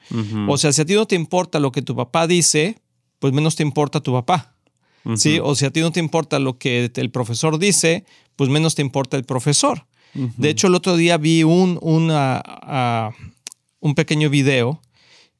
O 0.48 0.58
sea, 0.58 0.72
si 0.72 0.82
a 0.82 0.84
ti 0.84 0.94
no 0.94 1.06
te 1.06 1.16
importa 1.16 1.60
lo 1.60 1.72
que 1.72 1.82
tu 1.82 1.96
papá 1.96 2.26
dice, 2.26 2.76
pues 3.18 3.32
menos 3.32 3.56
te 3.56 3.62
importa 3.62 4.00
tu 4.00 4.12
papá. 4.12 4.54
¿Sí? 5.16 5.38
O 5.42 5.54
si 5.54 5.64
a 5.64 5.70
ti 5.70 5.80
no 5.80 5.90
te 5.92 6.00
importa 6.00 6.38
lo 6.38 6.58
que 6.58 6.90
el 6.94 7.10
profesor 7.10 7.58
dice, 7.58 8.04
pues 8.36 8.50
menos 8.50 8.74
te 8.74 8.82
importa 8.82 9.16
el 9.16 9.24
profesor. 9.24 9.86
De 10.14 10.48
hecho, 10.48 10.66
el 10.66 10.74
otro 10.74 10.96
día 10.96 11.16
vi 11.16 11.44
un, 11.44 11.78
una, 11.80 13.12
un 13.80 13.94
pequeño 13.94 14.30
video 14.30 14.80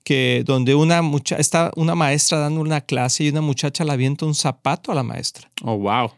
que 0.04 0.42
donde 0.46 0.74
una, 0.74 1.02
mucha, 1.02 1.36
está 1.36 1.72
una 1.76 1.94
maestra 1.94 2.38
dando 2.38 2.60
una 2.60 2.80
clase 2.80 3.24
y 3.24 3.28
una 3.28 3.40
muchacha 3.40 3.84
le 3.84 3.92
avienta 3.92 4.24
un 4.24 4.34
zapato 4.34 4.92
a 4.92 4.94
la 4.94 5.02
maestra. 5.02 5.50
Oh, 5.62 5.76
wow. 5.76 6.12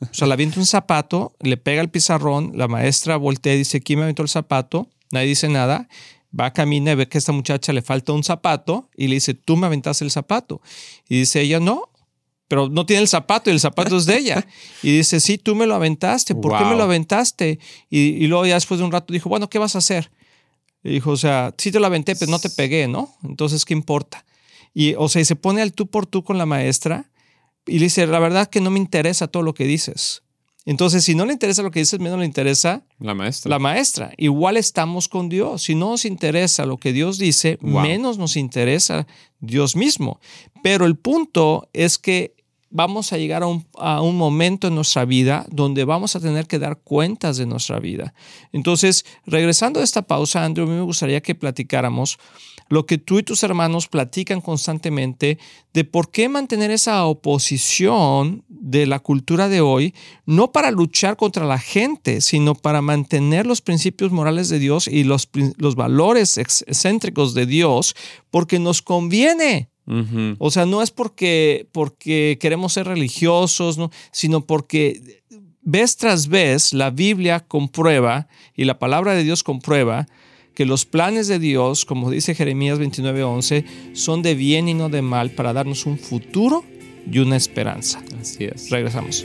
O 0.00 0.14
sea, 0.14 0.26
le 0.26 0.32
avienta 0.32 0.58
un 0.58 0.66
zapato, 0.66 1.34
le 1.40 1.56
pega 1.56 1.82
el 1.82 1.90
pizarrón, 1.90 2.52
la 2.54 2.68
maestra 2.68 3.16
voltea 3.16 3.54
y 3.54 3.58
dice, 3.58 3.80
¿quién 3.80 3.98
me 3.98 4.04
aventó 4.04 4.22
el 4.22 4.28
zapato? 4.28 4.88
Nadie 5.12 5.28
dice 5.28 5.48
nada 5.48 5.88
va, 6.38 6.52
camina 6.52 6.92
y 6.92 6.94
ve 6.94 7.08
que 7.08 7.18
a 7.18 7.20
esta 7.20 7.32
muchacha 7.32 7.72
le 7.72 7.82
falta 7.82 8.12
un 8.12 8.24
zapato 8.24 8.88
y 8.96 9.08
le 9.08 9.14
dice, 9.14 9.34
tú 9.34 9.56
me 9.56 9.66
aventaste 9.66 10.04
el 10.04 10.10
zapato. 10.10 10.60
Y 11.08 11.20
dice 11.20 11.40
ella, 11.40 11.60
no, 11.60 11.90
pero 12.48 12.68
no 12.68 12.86
tiene 12.86 13.02
el 13.02 13.08
zapato 13.08 13.50
y 13.50 13.52
el 13.52 13.60
zapato 13.60 13.96
es 13.96 14.06
de 14.06 14.18
ella. 14.18 14.46
Y 14.82 14.98
dice, 14.98 15.20
sí, 15.20 15.38
tú 15.38 15.54
me 15.54 15.66
lo 15.66 15.74
aventaste, 15.74 16.34
¿por 16.34 16.56
qué 16.56 16.64
me 16.64 16.76
lo 16.76 16.84
aventaste? 16.84 17.58
Y, 17.90 18.26
luego 18.26 18.46
ya 18.46 18.54
después 18.54 18.78
de 18.78 18.84
un 18.84 18.92
rato 18.92 19.12
dijo, 19.12 19.28
bueno, 19.28 19.48
¿qué 19.48 19.58
vas 19.58 19.74
a 19.74 19.78
hacer? 19.78 20.10
Y 20.84 20.90
dijo, 20.90 21.10
o 21.10 21.16
sea, 21.16 21.52
sí 21.58 21.72
te 21.72 21.80
lo 21.80 21.86
aventé, 21.86 22.14
pero 22.14 22.30
no 22.30 22.38
te 22.38 22.50
pegué, 22.50 22.86
¿no? 22.86 23.16
Entonces, 23.24 23.64
¿qué 23.64 23.74
importa? 23.74 24.24
Y, 24.72 24.94
o 24.94 25.08
sea, 25.08 25.22
y 25.22 25.24
se 25.24 25.34
pone 25.34 25.62
al 25.62 25.72
tú 25.72 25.88
por 25.88 26.06
tú 26.06 26.22
con 26.22 26.38
la 26.38 26.46
maestra 26.46 27.10
y 27.66 27.78
le 27.78 27.86
dice, 27.86 28.06
la 28.06 28.20
verdad 28.20 28.48
que 28.48 28.60
no 28.60 28.70
me 28.70 28.78
interesa 28.78 29.26
todo 29.26 29.42
lo 29.42 29.54
que 29.54 29.64
dices. 29.64 30.22
Entonces, 30.66 31.04
si 31.04 31.14
no 31.14 31.24
le 31.24 31.32
interesa 31.32 31.62
lo 31.62 31.70
que 31.70 31.78
dices, 31.78 32.00
menos 32.00 32.18
le 32.18 32.26
interesa 32.26 32.84
la 32.98 33.14
maestra. 33.14 33.50
La 33.50 33.60
maestra. 33.60 34.12
Igual 34.16 34.56
estamos 34.56 35.06
con 35.08 35.28
Dios. 35.28 35.62
Si 35.62 35.76
no 35.76 35.90
nos 35.90 36.04
interesa 36.04 36.66
lo 36.66 36.76
que 36.76 36.92
Dios 36.92 37.18
dice, 37.18 37.56
menos 37.60 38.18
nos 38.18 38.36
interesa 38.36 39.06
Dios 39.38 39.76
mismo. 39.76 40.20
Pero 40.64 40.84
el 40.86 40.96
punto 40.96 41.70
es 41.72 41.98
que 41.98 42.34
vamos 42.76 43.12
a 43.12 43.16
llegar 43.16 43.42
a 43.42 44.00
un, 44.02 44.16
momento 44.16 44.68
en 44.68 44.74
nuestra 44.74 45.06
vida 45.06 45.46
donde 45.50 45.84
vamos 45.84 46.14
a 46.14 46.20
tener 46.20 46.46
que 46.46 46.58
dar 46.58 46.78
cuentas 46.78 47.38
de 47.38 47.46
nuestra 47.46 47.80
vida. 47.80 48.12
Entonces, 48.52 49.06
regresando 49.24 49.80
a 49.80 49.82
esta 49.82 50.02
pausa, 50.02 50.44
Andrew, 50.44 50.66
a 50.66 50.70
mí 50.70 50.76
me 50.76 50.82
gustaría 50.82 51.22
que 51.22 51.34
platicáramos 51.34 52.18
lo 52.68 52.84
que 52.84 52.98
tú 52.98 53.18
y 53.18 53.22
tus 53.22 53.42
hermanos 53.42 53.88
platican 53.88 54.40
constantemente 54.40 55.38
de 55.72 55.84
por 55.84 56.10
qué 56.10 56.28
mantener 56.28 56.70
esa 56.70 57.06
oposición 57.06 58.44
de 58.48 58.86
la 58.86 58.98
cultura 58.98 59.48
de 59.48 59.60
hoy, 59.60 59.94
no 60.26 60.52
para 60.52 60.70
luchar 60.70 61.16
contra 61.16 61.46
la 61.46 61.58
gente, 61.58 62.20
sino 62.20 62.54
para 62.54 62.82
mantener 62.82 63.46
los 63.46 63.62
principios 63.62 64.10
morales 64.10 64.48
de 64.48 64.58
Dios 64.58 64.86
y 64.86 65.04
los, 65.04 65.30
los 65.56 65.76
valores 65.76 66.36
excéntricos 66.36 67.34
de 67.34 67.46
Dios, 67.46 67.94
porque 68.30 68.58
nos 68.58 68.82
conviene. 68.82 69.70
O 70.38 70.50
sea, 70.50 70.66
no 70.66 70.82
es 70.82 70.90
porque, 70.90 71.68
porque 71.72 72.38
queremos 72.40 72.72
ser 72.72 72.86
religiosos, 72.86 73.78
¿no? 73.78 73.90
sino 74.10 74.44
porque 74.44 75.22
vez 75.62 75.96
tras 75.96 76.28
vez 76.28 76.72
la 76.72 76.90
Biblia 76.90 77.40
comprueba 77.40 78.28
y 78.54 78.64
la 78.64 78.78
palabra 78.78 79.14
de 79.14 79.24
Dios 79.24 79.42
comprueba 79.42 80.06
que 80.54 80.64
los 80.64 80.86
planes 80.86 81.28
de 81.28 81.38
Dios, 81.38 81.84
como 81.84 82.10
dice 82.10 82.34
Jeremías 82.34 82.78
29:11, 82.80 83.64
son 83.92 84.22
de 84.22 84.34
bien 84.34 84.68
y 84.68 84.74
no 84.74 84.88
de 84.88 85.02
mal 85.02 85.30
para 85.30 85.52
darnos 85.52 85.84
un 85.84 85.98
futuro 85.98 86.64
y 87.10 87.18
una 87.18 87.36
esperanza. 87.36 88.02
Así 88.20 88.44
es. 88.44 88.70
Regresamos. 88.70 89.24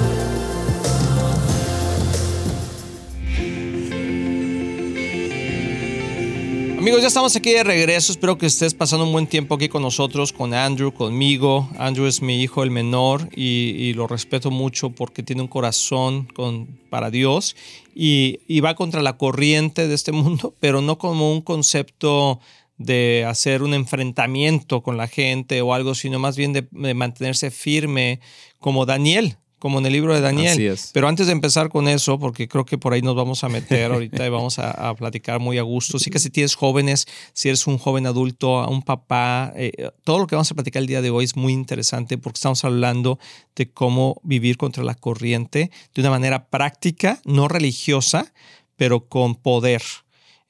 Amigos, 6.81 7.01
ya 7.01 7.09
estamos 7.09 7.35
aquí 7.35 7.51
de 7.51 7.63
regreso. 7.63 8.11
Espero 8.11 8.39
que 8.39 8.47
estés 8.47 8.73
pasando 8.73 9.05
un 9.05 9.11
buen 9.11 9.27
tiempo 9.27 9.53
aquí 9.53 9.69
con 9.69 9.83
nosotros, 9.83 10.33
con 10.33 10.51
Andrew, 10.51 10.91
conmigo. 10.91 11.69
Andrew 11.77 12.07
es 12.07 12.23
mi 12.23 12.41
hijo, 12.41 12.63
el 12.63 12.71
menor, 12.71 13.29
y, 13.35 13.93
lo 13.93 14.07
respeto 14.07 14.49
mucho 14.49 14.89
porque 14.89 15.21
tiene 15.21 15.43
un 15.43 15.47
corazón 15.47 16.27
para 16.89 17.11
Dios 17.11 17.55
y, 17.93 18.39
y, 18.47 18.61
va 18.61 18.73
contra 18.73 19.03
la 19.03 19.15
corriente 19.15 19.87
de 19.87 19.93
este 19.93 20.11
mundo, 20.11 20.55
pero 20.59 20.81
no 20.81 20.97
como 20.97 21.31
un 21.31 21.41
concepto 21.41 22.39
de 22.79 23.25
hacer 23.27 23.61
un 23.61 23.75
enfrentamiento 23.75 24.81
con 24.81 24.97
la 24.97 25.07
gente 25.07 25.61
o 25.61 25.75
algo, 25.75 25.93
sino 25.93 26.17
más 26.17 26.35
bien 26.35 26.51
de 26.51 26.93
mantenerse 26.95 27.51
firme 27.51 28.21
como 28.57 28.87
Daniel 28.87 29.37
como 29.61 29.77
en 29.77 29.85
el 29.85 29.93
libro 29.93 30.15
de 30.15 30.21
Daniel. 30.21 30.53
Así 30.53 30.65
es. 30.65 30.89
Pero 30.91 31.07
antes 31.07 31.27
de 31.27 31.33
empezar 31.33 31.69
con 31.69 31.87
eso, 31.87 32.17
porque 32.17 32.47
creo 32.47 32.65
que 32.65 32.79
por 32.79 32.93
ahí 32.93 33.03
nos 33.03 33.15
vamos 33.15 33.43
a 33.43 33.47
meter 33.47 33.91
ahorita 33.91 34.25
y 34.25 34.29
vamos 34.29 34.57
a, 34.57 34.95
platicar 34.95 35.39
muy 35.39 35.59
a 35.59 35.61
gusto. 35.61 35.99
Sí 35.99 36.09
que 36.09 36.17
si 36.17 36.31
tienes 36.31 36.55
jóvenes, 36.55 37.05
si 37.33 37.47
eres 37.47 37.67
un 37.67 37.77
joven 37.77 38.07
adulto, 38.07 38.67
un 38.67 38.81
papá, 38.81 39.53
eh, 39.55 39.71
todo 40.03 40.17
lo 40.17 40.25
que 40.25 40.33
vamos 40.33 40.49
a 40.49 40.55
platicar 40.55 40.81
el 40.81 40.87
día 40.87 41.03
de 41.03 41.11
hoy 41.11 41.25
es 41.25 41.35
muy 41.35 41.53
interesante 41.53 42.17
porque 42.17 42.37
estamos 42.37 42.65
hablando 42.65 43.19
de 43.55 43.69
cómo 43.69 44.19
vivir 44.23 44.57
contra 44.57 44.83
la 44.83 44.95
corriente 44.95 45.69
de 45.93 46.01
una 46.01 46.09
manera 46.09 46.47
práctica, 46.47 47.21
no 47.23 47.47
religiosa, 47.47 48.33
pero 48.77 49.07
con 49.07 49.35
poder. 49.35 49.83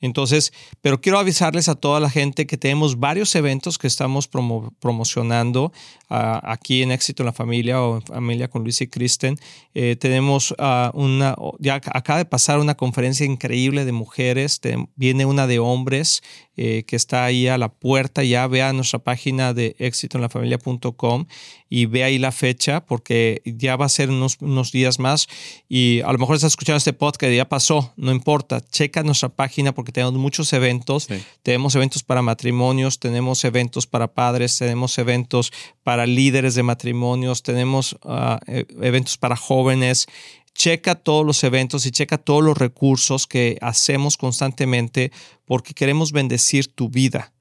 Entonces, 0.02 0.52
pero 0.82 1.00
quiero 1.00 1.20
avisarles 1.20 1.70
a 1.70 1.76
toda 1.76 2.00
la 2.00 2.10
gente 2.10 2.48
que 2.48 2.58
tenemos 2.58 3.00
varios 3.00 3.34
eventos 3.36 3.78
que 3.78 3.88
estamos 3.88 4.28
promocionando 4.28 5.72
ah, 6.10 6.42
aquí 6.44 6.82
en 6.82 6.92
Éxito 6.92 7.24
en 7.24 7.28
la 7.28 7.34
Familia 7.34 7.82
o 7.82 7.98
en 7.98 8.02
Familia 8.02 8.48
con 8.48 8.64
Luis 8.64 8.82
y 8.82 8.88
Kristen. 8.88 9.38
Eh, 9.76 9.96
tenemos 9.96 10.56
ah, 10.58 10.92
una, 10.96 11.36
ya 11.60 11.76
acaba 11.76 12.18
de 12.18 12.26
pasar 12.26 12.60
una 12.60 12.76
conferencia 12.76 13.26
increíble 13.26 13.86
de 13.86 13.92
mujeres, 13.92 14.60
viene 14.96 15.26
una 15.26 15.46
de 15.48 15.60
hombres 15.60 16.24
eh, 16.64 16.84
que 16.84 16.96
está 16.96 17.26
ahí 17.26 17.48
a 17.48 17.58
la 17.58 17.70
puerta, 17.70 18.24
ya 18.24 18.46
vea 18.46 18.72
nuestra 18.72 19.00
página 19.00 19.52
de 19.52 19.76
éxitoenlafamilia.com 19.80 21.26
y 21.72 21.88
ve 21.88 22.04
ahí 22.04 22.20
la 22.20 22.32
fecha 22.32 22.86
porque 22.86 23.42
ya 23.46 23.78
va 23.78 23.86
a 23.86 23.90
ser 23.90 24.12
unos, 24.12 24.38
unos 24.42 24.72
días 24.72 25.00
más 25.00 25.28
y 25.68 26.02
a 26.02 26.12
lo 26.12 26.20
mejor 26.20 26.36
estás 26.36 26.52
escuchando 26.52 26.78
este 26.78 26.94
podcast 26.94 27.34
y 27.34 27.38
ya 27.38 27.50
pasó, 27.50 27.94
no 27.98 28.12
importa, 28.12 28.62
checa 28.62 29.02
nuestra 29.02 29.30
página 29.30 29.74
porque 29.74 29.92
tenemos 29.92 30.14
muchos 30.14 30.54
eventos, 30.54 31.08
tenemos 31.42 31.74
eventos 31.74 32.04
para 32.04 32.22
matrimonios, 32.22 33.00
tenemos 33.00 33.44
eventos 33.44 33.88
para 33.88 34.14
padres, 34.14 34.56
tenemos 34.60 35.00
eventos 35.00 35.52
para 35.82 36.06
líderes 36.06 36.54
de 36.54 36.62
matrimonios, 36.62 37.42
tenemos 37.42 37.98
ah, 38.04 38.40
e, 38.46 38.68
eventos 38.82 39.18
para 39.18 39.36
jóvenes, 39.36 40.06
checa 40.54 40.96
todos 40.96 41.26
los 41.26 41.44
eventos 41.44 41.86
y 41.86 41.92
checa 41.92 42.18
todos 42.18 42.44
los 42.44 42.58
recursos 42.58 43.28
que 43.28 43.58
hacemos 43.62 44.18
constantemente 44.18 45.12
porque 45.46 45.74
queremos 45.74 46.12
bendecir 46.12 46.68
tu 46.74 46.90
vida 46.90 47.34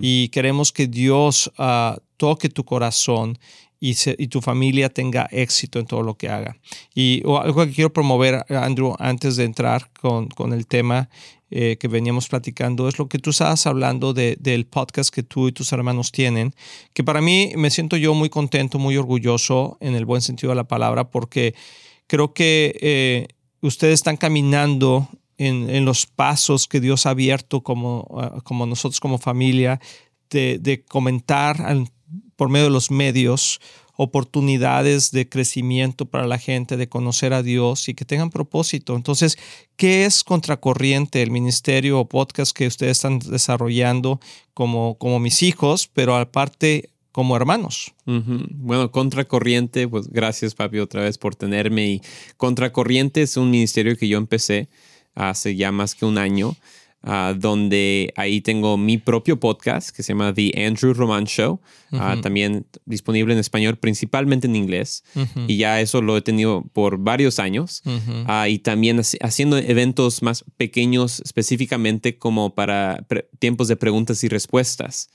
y 0.00 0.28
queremos 0.28 0.72
que 0.72 0.86
Dios 0.86 1.50
ah, 1.58 1.98
toque 2.16 2.48
tu 2.48 2.64
corazón 2.64 3.38
y, 3.78 3.94
tu 4.28 4.40
familia 4.40 4.88
tenga 4.88 5.28
éxito 5.30 5.78
en 5.78 5.86
todo 5.86 6.02
lo 6.02 6.14
que 6.14 6.28
haga. 6.28 6.56
Y 6.94 7.22
algo 7.26 7.66
que 7.66 7.72
quiero 7.72 7.92
promover, 7.92 8.44
Andrew, 8.48 8.94
antes 8.98 9.36
de 9.36 9.44
entrar 9.44 9.90
con, 9.92 10.28
con 10.28 10.52
el 10.52 10.66
tema 10.66 11.08
eh, 11.50 11.76
que 11.78 11.86
veníamos 11.86 12.28
platicando, 12.28 12.88
es 12.88 12.98
lo 12.98 13.08
que 13.08 13.18
tú 13.18 13.30
estabas 13.30 13.66
hablando 13.66 14.12
del 14.14 14.66
podcast 14.66 15.14
que 15.14 15.22
tú 15.22 15.46
y 15.46 15.52
tus 15.52 15.72
hermanos 15.72 16.10
tienen, 16.10 16.54
que 16.92 17.04
para 17.04 17.20
mí 17.20 17.52
me 17.56 17.70
siento 17.70 17.96
yo 17.96 18.14
muy 18.14 18.28
contento, 18.28 18.78
muy 18.78 18.96
orgulloso 18.96 19.76
en 19.80 19.94
el 19.94 20.04
buen 20.04 20.22
sentido 20.22 20.50
de 20.50 20.56
la 20.56 20.66
palabra, 20.66 21.10
porque 21.10 21.54
creo 22.06 22.32
que 22.32 22.76
eh, 22.80 23.28
ustedes 23.60 23.94
están 23.94 24.16
caminando 24.16 25.08
en, 25.38 25.84
los 25.84 26.06
pasos 26.06 26.66
que 26.66 26.80
Dios 26.80 27.06
ha 27.06 27.10
abierto 27.10 27.62
como, 27.62 28.06
ah, 28.18 28.40
como 28.42 28.66
nosotros 28.66 29.00
como 29.00 29.18
familia, 29.18 29.80
de, 30.30 30.84
comentar 30.88 31.56
por 32.36 32.48
medio 32.48 32.66
de 32.66 32.70
los 32.70 32.90
medios 32.90 33.60
oportunidades 33.96 35.10
de 35.10 35.28
crecimiento 35.28 36.04
para 36.04 36.26
la 36.26 36.38
gente, 36.38 36.76
de 36.76 36.88
conocer 36.88 37.32
a 37.32 37.42
Dios 37.42 37.88
y 37.88 37.94
que 37.94 38.04
tengan 38.04 38.30
propósito. 38.30 38.94
Entonces, 38.94 39.38
¿qué 39.76 40.04
es 40.04 40.22
Contracorriente, 40.22 41.22
el 41.22 41.30
ministerio 41.30 42.00
o 42.00 42.08
podcast 42.08 42.54
que 42.54 42.66
ustedes 42.66 42.98
están 42.98 43.18
desarrollando 43.20 44.20
como, 44.52 44.98
como 44.98 45.18
mis 45.18 45.42
hijos, 45.42 45.88
pero 45.92 46.14
aparte 46.16 46.90
como 47.16 47.34
hermanos. 47.34 47.94
Bueno, 48.04 48.90
Contracorriente, 48.90 49.88
pues 49.88 50.10
gracias 50.10 50.54
papi 50.54 50.80
otra 50.80 51.00
vez 51.00 51.16
por 51.16 51.34
tenerme. 51.34 51.86
Y 51.88 52.02
Contracorriente 52.36 53.22
es 53.22 53.38
un 53.38 53.50
ministerio 53.50 53.96
que 53.96 54.06
yo 54.06 54.18
empecé 54.18 54.68
hace 55.14 55.56
ya 55.56 55.72
más 55.72 55.94
que 55.94 56.04
un 56.04 56.18
año, 56.18 56.56
ah, 57.02 57.32
donde 57.34 58.12
ahí 58.16 58.42
tengo 58.42 58.76
mi 58.76 58.98
propio 58.98 59.40
podcast 59.40 59.96
que 59.96 60.02
se 60.02 60.12
llama 60.12 60.34
The 60.34 60.66
Andrew 60.66 60.92
Roman 60.92 61.24
Show, 61.24 61.58
ah, 61.92 62.18
también 62.20 62.66
disponible 62.84 63.32
en 63.32 63.40
español, 63.40 63.78
principalmente 63.78 64.46
en 64.46 64.54
inglés. 64.54 65.02
Y 65.46 65.56
ya 65.56 65.80
eso 65.80 66.02
lo 66.02 66.18
he 66.18 66.20
tenido 66.20 66.64
por 66.74 66.98
varios 66.98 67.38
años. 67.38 67.82
Ah, 68.26 68.46
y 68.50 68.58
también 68.58 69.00
haciendo 69.22 69.56
eventos 69.56 70.22
más 70.22 70.44
pequeños 70.58 71.20
específicamente 71.20 72.18
como 72.18 72.54
para 72.54 73.06
tiempos 73.38 73.68
de 73.68 73.76
preguntas 73.76 74.22
y 74.22 74.28
respuestas 74.28 75.08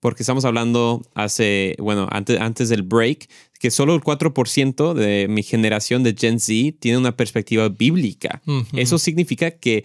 porque 0.00 0.22
estamos 0.22 0.44
hablando 0.44 1.02
hace, 1.14 1.74
bueno, 1.78 2.06
antes, 2.10 2.40
antes 2.40 2.68
del 2.68 2.82
break, 2.82 3.28
que 3.58 3.70
solo 3.70 3.94
el 3.94 4.00
4% 4.00 4.94
de 4.94 5.26
mi 5.28 5.42
generación 5.42 6.02
de 6.02 6.14
Gen 6.16 6.38
Z 6.38 6.76
tiene 6.78 6.98
una 6.98 7.16
perspectiva 7.16 7.68
bíblica. 7.68 8.40
Eso 8.72 8.98
significa 8.98 9.50
que, 9.50 9.84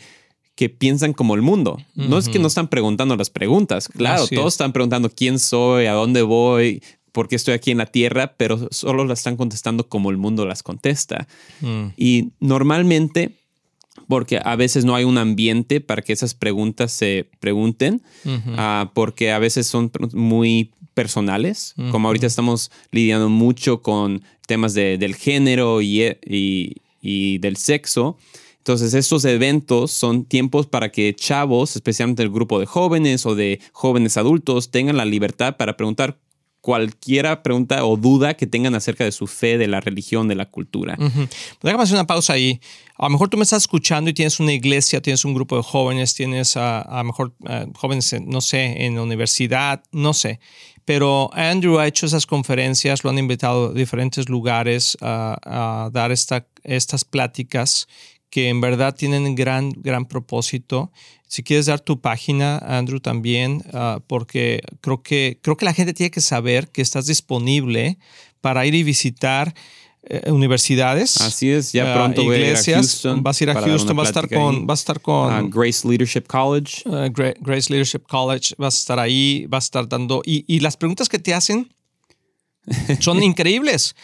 que 0.55 0.69
piensan 0.69 1.13
como 1.13 1.33
el 1.35 1.41
mundo. 1.41 1.77
No 1.95 2.17
es 2.17 2.29
que 2.29 2.39
no 2.39 2.47
están 2.47 2.67
preguntando 2.67 3.15
las 3.15 3.29
preguntas. 3.29 3.87
Claro, 3.87 4.27
todos 4.27 4.53
están 4.53 4.73
preguntando 4.73 5.09
quién 5.09 5.39
soy, 5.39 5.87
a 5.87 5.93
dónde 5.93 6.21
voy, 6.21 6.83
por 7.11 7.27
qué 7.27 7.35
estoy 7.35 7.55
aquí 7.55 7.71
en 7.71 7.79
la 7.79 7.87
tierra, 7.87 8.35
pero 8.37 8.67
solo 8.71 9.05
las 9.05 9.19
están 9.19 9.37
contestando 9.37 9.87
como 9.87 10.11
el 10.11 10.17
mundo 10.17 10.45
las 10.45 10.61
contesta. 10.61 11.27
Mm. 11.61 11.85
Y 11.97 12.33
normalmente 12.39 13.42
porque 14.07 14.39
a 14.43 14.55
veces 14.55 14.85
no 14.85 14.95
hay 14.95 15.03
un 15.03 15.17
ambiente 15.17 15.81
para 15.81 16.01
que 16.01 16.13
esas 16.13 16.33
preguntas 16.33 16.91
se 16.91 17.29
pregunten, 17.39 18.01
ah, 18.57 18.91
porque 18.93 19.31
a 19.31 19.39
veces 19.39 19.67
son 19.67 19.91
muy 20.13 20.71
personales, 20.93 21.73
como 21.91 22.07
ahorita 22.07 22.27
estamos 22.27 22.71
lidiando 22.91 23.29
mucho 23.29 23.81
con 23.81 24.23
temas 24.47 24.73
del 24.73 25.15
género 25.15 25.81
y, 25.81 26.15
y, 27.01 27.37
del 27.39 27.57
sexo. 27.57 28.17
Entonces, 28.59 28.93
estos 28.93 29.25
eventos 29.25 29.91
son 29.91 30.23
tiempos 30.23 30.67
para 30.67 30.89
que 30.89 31.13
chavos, 31.13 31.75
especialmente 31.75 32.23
el 32.23 32.29
grupo 32.29 32.59
de 32.59 32.65
jóvenes 32.65 33.25
o 33.25 33.35
de 33.35 33.59
jóvenes 33.73 34.15
adultos, 34.15 34.71
tengan 34.71 34.95
la 34.95 35.05
libertad 35.05 35.57
para 35.57 35.75
preguntar 35.75 36.17
cualquier 36.63 37.41
pregunta 37.41 37.83
o 37.83 37.97
duda 37.97 38.35
que 38.35 38.47
tengan 38.47 38.73
acerca 38.73 39.03
de 39.03 39.11
su 39.11 39.27
fe, 39.27 39.57
de 39.57 39.67
la 39.67 39.81
religión, 39.81 40.29
de 40.29 40.35
la 40.35 40.45
cultura. 40.45 40.97
Déjame 41.61 41.83
hacer 41.83 41.95
una 41.95 42.07
pausa 42.07 42.31
ahí. 42.31 42.61
A 42.97 43.03
lo 43.03 43.09
mejor 43.09 43.27
tú 43.27 43.35
me 43.35 43.43
estás 43.43 43.63
escuchando 43.63 44.09
y 44.09 44.13
tienes 44.13 44.39
una 44.39 44.53
iglesia, 44.53 45.01
tienes 45.01 45.25
un 45.25 45.33
grupo 45.33 45.57
de 45.57 45.63
jóvenes, 45.63 46.15
tienes 46.15 46.55
a, 46.55 46.85
lo 46.89 47.03
mejor 47.03 47.33
jóvenes, 47.75 48.15
no 48.25 48.39
sé, 48.39 48.85
en 48.85 48.95
la 48.95 49.01
universidad, 49.01 49.83
no 49.91 50.13
sé. 50.13 50.39
Pero 50.85 51.29
Andrew 51.33 51.79
ha 51.79 51.87
hecho 51.87 52.05
esas 52.05 52.25
conferencias, 52.25 53.03
lo 53.03 53.09
han 53.09 53.17
invitado 53.17 53.71
a 53.71 53.73
diferentes 53.73 54.29
lugares 54.29 54.97
a, 55.01 55.89
dar 55.91 56.13
esta, 56.13 56.47
estas 56.63 57.03
pláticas 57.03 57.89
que 58.29 58.47
en 58.47 58.61
verdad 58.61 58.95
tienen 58.95 59.35
gran, 59.35 59.71
gran 59.75 60.05
propósito. 60.05 60.93
Si 61.33 61.41
quieres 61.41 61.65
dar 61.65 61.79
tu 61.79 61.99
página, 61.99 62.59
Andrew, 62.59 62.99
también, 62.99 63.63
ah, 63.73 63.99
porque 64.05 64.61
creo 64.81 65.01
que, 65.01 65.39
creo 65.41 65.57
que 65.57 65.65
la 65.65 65.73
gente 65.73 65.91
tiene 65.91 66.11
que 66.11 66.21
saber 66.21 66.67
que 66.67 66.83
estás 66.83 67.07
disponible 67.07 67.97
para 68.39 68.67
ir 68.67 68.75
y 68.75 68.83
visitar 68.83 69.51
eh, 70.03 70.29
universidades. 70.29 71.19
Así 71.21 71.49
es, 71.49 71.71
ya 71.71 71.91
ah, 71.91 71.95
pronto 71.95 72.23
voy 72.23 72.35
iglesias. 72.35 72.77
a 72.77 72.81
Houston. 72.81 73.23
Vas 73.23 73.41
a 73.41 73.43
ir 73.45 73.49
a 73.49 73.55
Houston, 73.55 73.97
vas 73.97 74.05
a 74.05 74.09
estar 74.09 74.29
con, 74.29 74.67
vas 74.67 74.81
a 74.81 74.81
estar 74.81 75.01
con 75.01 75.33
ah, 75.33 75.41
Grace 75.49 75.87
Leadership 75.87 76.27
College. 76.27 76.83
Grace 77.39 77.73
Leadership 77.73 78.03
College, 78.07 78.53
vas 78.59 78.75
a 78.75 78.77
estar 78.77 78.99
ahí, 78.99 79.47
vas 79.49 79.63
a 79.63 79.65
estar 79.65 79.89
dando. 79.89 80.21
Y, 80.23 80.45
y 80.47 80.59
las 80.59 80.77
preguntas 80.77 81.09
que 81.09 81.17
te 81.17 81.33
hacen 81.33 81.73
son 82.99 83.23
increíbles. 83.23 83.95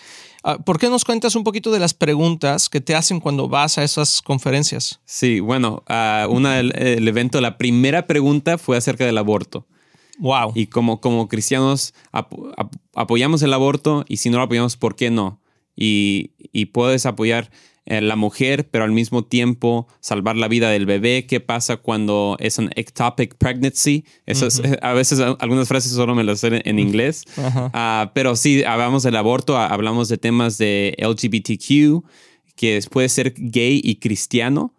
Ah, 0.43 0.57
¿Por 0.57 0.79
qué 0.79 0.89
nos 0.89 1.03
cuentas 1.03 1.35
un 1.35 1.43
poquito 1.43 1.71
de 1.71 1.79
las 1.79 1.93
preguntas 1.93 2.69
que 2.69 2.79
te 2.79 2.95
hacen 2.95 3.19
cuando 3.19 3.49
vas 3.49 3.77
a 3.77 3.83
esas 3.83 4.21
conferencias? 4.21 5.01
Sí, 5.05 5.39
bueno, 5.39 5.83
uh, 5.89 6.31
una, 6.31 6.59
el, 6.59 7.07
evento, 7.07 7.41
la 7.41 7.57
primera 7.57 8.07
pregunta 8.07 8.57
fue 8.57 8.77
acerca 8.77 9.05
del 9.05 9.17
aborto. 9.17 9.67
Wow. 10.19 10.51
Y 10.55 10.67
como, 10.67 10.99
como 11.01 11.27
cristianos 11.27 11.93
apoyamos 12.93 13.41
el 13.41 13.53
aborto 13.53 14.05
y 14.07 14.17
si 14.17 14.29
no 14.29 14.37
lo 14.37 14.43
apoyamos, 14.43 14.75
¿por 14.75 14.95
qué 14.95 15.09
no? 15.11 15.41
Y, 15.75 16.31
y 16.51 16.67
puedes 16.67 17.05
apoyar 17.05 17.51
eh, 17.85 18.01
la 18.01 18.15
mujer, 18.15 18.69
pero 18.69 18.83
al 18.83 18.91
mismo 18.91 19.23
tiempo 19.23 19.87
salvar 19.99 20.35
la 20.35 20.47
vida 20.47 20.69
del 20.69 20.85
bebé. 20.85 21.25
¿Qué 21.25 21.39
pasa 21.39 21.77
cuando 21.77 22.37
es 22.39 22.57
un 22.57 22.69
ectopic 22.75 23.35
pregnancy? 23.35 24.05
Eso 24.25 24.47
a 24.81 24.93
veces 24.93 25.19
algunas 25.39 25.67
frases 25.67 25.91
solo 25.91 26.15
me 26.15 26.23
las 26.23 26.39
sé 26.39 26.61
en 26.63 26.79
inglés. 26.79 27.25
Ah, 27.73 28.11
pero 28.13 28.35
sí, 28.35 28.63
hablamos 28.63 29.03
del 29.03 29.15
aborto, 29.15 29.57
hablamos 29.57 30.07
de 30.09 30.17
temas 30.17 30.57
de 30.57 30.95
LGBTQ, 30.99 32.03
que 32.55 32.79
puede 32.89 33.09
ser 33.09 33.33
gay 33.35 33.81
y 33.83 33.95
cristiano 33.95 34.73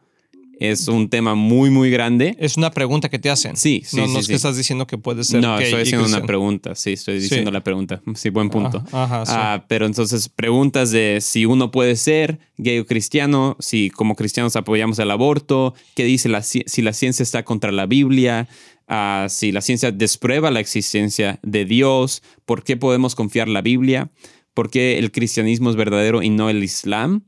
es 0.60 0.88
un 0.88 1.08
tema 1.08 1.34
muy, 1.34 1.70
muy 1.70 1.90
grande. 1.90 2.36
Es 2.38 2.58
una 2.58 2.70
pregunta 2.70 3.08
que 3.08 3.18
te 3.18 3.30
hacen. 3.30 3.56
Sí, 3.56 3.82
sí. 3.82 3.96
No, 3.96 4.06
no 4.06 4.18
es 4.18 4.28
que 4.28 4.34
estás 4.34 4.58
diciendo 4.58 4.86
que 4.86 4.98
puede 4.98 5.24
ser. 5.24 5.40
No, 5.40 5.58
estoy 5.58 5.80
haciendo 5.80 6.06
una 6.06 6.22
pregunta. 6.22 6.74
Sí, 6.74 6.92
estoy 6.92 7.18
diciendo 7.18 7.50
la 7.50 7.64
pregunta. 7.64 8.02
Sí, 8.14 8.28
buen 8.28 8.50
punto. 8.50 8.84
Ajá, 8.92 9.24
ah, 9.26 9.64
pero 9.68 9.86
entonces, 9.86 10.28
preguntas 10.28 10.90
de 10.90 11.20
si 11.22 11.46
uno 11.46 11.70
puede 11.70 11.96
ser 11.96 12.40
gay 12.58 12.78
o 12.78 12.84
cristiano, 12.84 13.56
si 13.58 13.88
como 13.88 14.14
cristianos 14.14 14.54
apoyamos 14.54 14.98
el 14.98 15.10
aborto, 15.10 15.74
qué 15.94 16.04
dice 16.04 16.28
la, 16.28 16.42
si 16.42 16.82
la 16.82 16.92
ciencia 16.92 17.22
está 17.22 17.42
contra 17.42 17.72
la 17.72 17.86
Biblia, 17.86 18.46
ah, 18.86 19.28
si 19.30 19.52
la 19.52 19.62
ciencia 19.62 19.90
desprueba 19.92 20.50
la 20.50 20.60
existencia 20.60 21.40
de 21.42 21.64
Dios, 21.64 22.22
por 22.44 22.64
qué 22.64 22.76
podemos 22.76 23.14
confiar 23.14 23.48
la 23.48 23.62
Biblia, 23.62 24.10
por 24.52 24.68
qué 24.68 24.98
el 24.98 25.10
cristianismo 25.10 25.70
es 25.70 25.76
verdadero 25.76 26.22
y 26.22 26.28
no 26.28 26.50
el 26.50 26.62
Islam, 26.62 27.24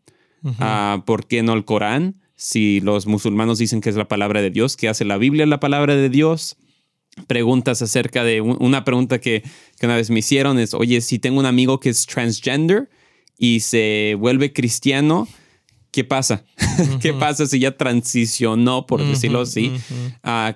ah, 0.59 1.03
por 1.07 1.27
qué 1.27 1.43
no 1.43 1.55
el 1.55 1.65
Corán 1.65 2.22
si 2.43 2.81
los 2.81 3.07
musulmanes 3.07 3.59
dicen 3.59 3.81
que 3.81 3.89
es 3.89 3.95
la 3.95 4.09
palabra 4.09 4.43
de 4.43 4.51
Dios, 4.51 4.77
¿qué 4.77 4.89
hace 4.89 5.05
la 5.05 5.17
Biblia 5.17 5.47
la 5.47 5.61
palabra 5.61 5.95
de 5.95 6.09
Dios? 6.09 6.57
Preguntas 7.29 7.83
acerca 7.83 8.25
de 8.25 8.41
una 8.41 8.85
pregunta 8.85 9.21
que, 9.21 9.45
una 9.81 9.95
vez 9.95 10.11
me 10.11 10.19
hicieron 10.19 10.59
es, 10.59 10.75
oye, 10.75 11.01
si 11.03 11.21
tengo 11.21 11.39
un 11.39 11.47
amigo 11.47 11.79
que 11.79 11.91
es 11.91 12.05
transgender 12.05 12.91
y 13.39 13.61
se 13.61 14.17
vuelve 14.19 14.53
cristiano, 14.53 15.29
¿qué 15.93 16.03
pasa? 16.03 16.43
¿Qué 17.01 17.13
pasa 17.13 17.47
si 17.47 17.61
ya 17.61 17.77
transicionó, 17.77 18.87
por 18.87 19.07
decirlo 19.07 19.43
así? 19.43 19.71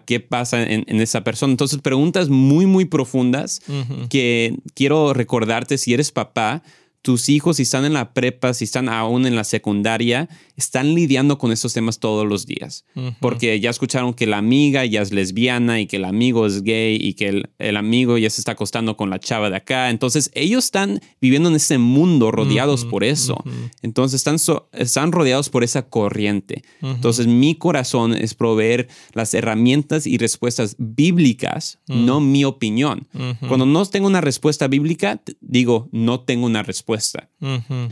¿Qué 0.06 0.18
pasa 0.18 0.64
en, 0.64 0.84
en, 0.88 1.00
esa 1.00 1.22
persona? 1.22 1.52
Entonces, 1.52 1.78
preguntas 1.80 2.28
muy, 2.28 2.66
muy 2.66 2.86
profundas 2.86 3.62
que 4.10 4.56
quiero 4.74 5.14
recordarte 5.14 5.78
si 5.78 5.94
eres 5.94 6.10
papá 6.10 6.64
tus 7.06 7.28
hijos, 7.28 7.58
si 7.58 7.62
están 7.62 7.84
en 7.84 7.92
la 7.92 8.12
prepa, 8.12 8.52
si 8.52 8.64
están 8.64 8.88
aún 8.88 9.26
en 9.26 9.36
la 9.36 9.44
secundaria, 9.44 10.28
están 10.56 10.94
lidiando 10.94 11.38
con 11.38 11.52
estos 11.52 11.72
temas 11.74 11.98
todos 11.98 12.26
los 12.26 12.46
días. 12.46 12.84
Porque 13.20 13.60
ya 13.60 13.70
escucharon 13.70 14.14
que 14.14 14.26
la 14.26 14.38
amiga 14.38 14.84
ya 14.84 15.02
es 15.02 15.12
lesbiana 15.12 15.80
y 15.80 15.86
que 15.86 15.96
el 15.96 16.04
amigo 16.04 16.46
es 16.46 16.62
gay 16.62 16.98
y 17.00 17.14
que 17.14 17.44
el, 17.58 17.76
amigo 17.76 18.16
ya 18.16 18.30
se 18.30 18.40
está 18.40 18.52
acostando 18.52 18.96
con 18.96 19.10
la 19.10 19.18
chava 19.18 19.50
de 19.50 19.56
acá. 19.56 19.90
Entonces 19.90 20.30
ellos 20.34 20.64
están 20.64 21.00
viviendo 21.20 21.50
en 21.50 21.56
ese 21.56 21.78
mundo 21.78 22.30
rodeados 22.30 22.84
por 22.84 23.04
eso. 23.04 23.36
Entonces 23.82 24.20
están, 24.20 24.36
están 24.72 25.12
rodeados 25.12 25.50
por 25.50 25.62
esa 25.62 25.88
corriente. 25.88 26.62
Entonces 26.80 27.26
mi 27.26 27.54
corazón 27.54 28.14
es 28.14 28.34
proveer 28.34 28.88
las 29.12 29.34
herramientas 29.34 30.06
y 30.06 30.16
respuestas 30.16 30.76
bíblicas, 30.78 31.78
no 31.86 32.20
mi 32.20 32.44
opinión. 32.44 33.06
Cuando 33.46 33.66
no 33.66 33.84
tengo 33.86 34.06
una 34.06 34.20
respuesta 34.20 34.68
bíblica, 34.68 35.20
digo, 35.40 35.88
no 35.92 36.20
tengo 36.20 36.46
una 36.46 36.62
respuesta. 36.62 37.28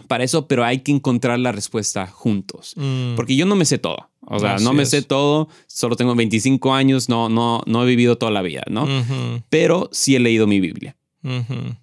Para 0.08 0.24
eso, 0.24 0.48
pero 0.48 0.64
hay 0.64 0.78
que 0.78 0.92
encontrar 0.92 1.38
la 1.38 1.52
respuesta 1.52 2.06
juntos. 2.06 2.53
Mm. 2.76 3.16
Porque 3.16 3.36
yo 3.36 3.46
no 3.46 3.56
me 3.56 3.64
sé 3.64 3.78
todo. 3.78 4.10
O 4.26 4.38
sea, 4.38 4.56
no 4.56 4.72
me 4.72 4.86
sé 4.86 5.02
todo, 5.02 5.48
solo 5.66 5.96
tengo 5.96 6.14
25 6.14 6.74
años, 6.74 7.10
no, 7.10 7.28
no, 7.28 7.62
no 7.66 7.82
he 7.82 7.86
vivido 7.86 8.16
toda 8.16 8.32
la 8.32 8.40
vida, 8.40 8.62
¿no? 8.70 8.88
Pero 9.50 9.90
sí 9.92 10.16
he 10.16 10.18
leído 10.18 10.46
mi 10.46 10.60
Biblia 10.60 10.96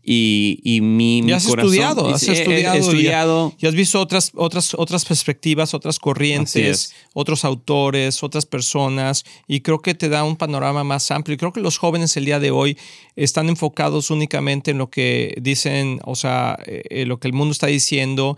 y, 0.04 0.60
y, 0.64 0.82
mi, 0.82 1.32
has 1.32 1.48
estudiado, 1.48 2.08
has 2.08 2.22
estudiado, 2.24 3.54
Y, 3.58 3.66
has 3.66 3.74
visto 3.74 4.00
otras, 4.00 4.32
otras, 4.36 4.76
otras 4.76 5.04
perspectivas, 5.04 5.74
otras 5.74 5.98
corrientes, 5.98 6.94
otros 7.14 7.44
autores, 7.44 8.22
otras 8.22 8.46
personas, 8.46 9.26
y 9.48 9.62
creo 9.62 9.82
que 9.82 9.96
te 9.96 10.10
da 10.10 10.24
un 10.24 10.36
panorama 10.36 10.84
más 10.84 11.10
amplio. 11.10 11.34
Y 11.34 11.38
creo 11.38 11.54
que 11.54 11.60
los 11.60 11.80
jóvenes 11.80 12.16
el 12.18 12.26
día 12.26 12.40
de 12.40 12.52
hoy 12.52 12.78
están 13.16 13.50
enfocados 13.50 14.12
únicamente 14.12 14.72
en 14.72 14.78
lo 14.78 14.92
que 14.92 15.36
dicen, 15.42 16.00
o 16.06 16.16
sea, 16.16 16.60
eh, 16.66 17.06
lo 17.08 17.20
que 17.20 17.28
el 17.28 17.34
mundo 17.34 17.52
está 17.52 17.68
diciendo, 17.68 18.38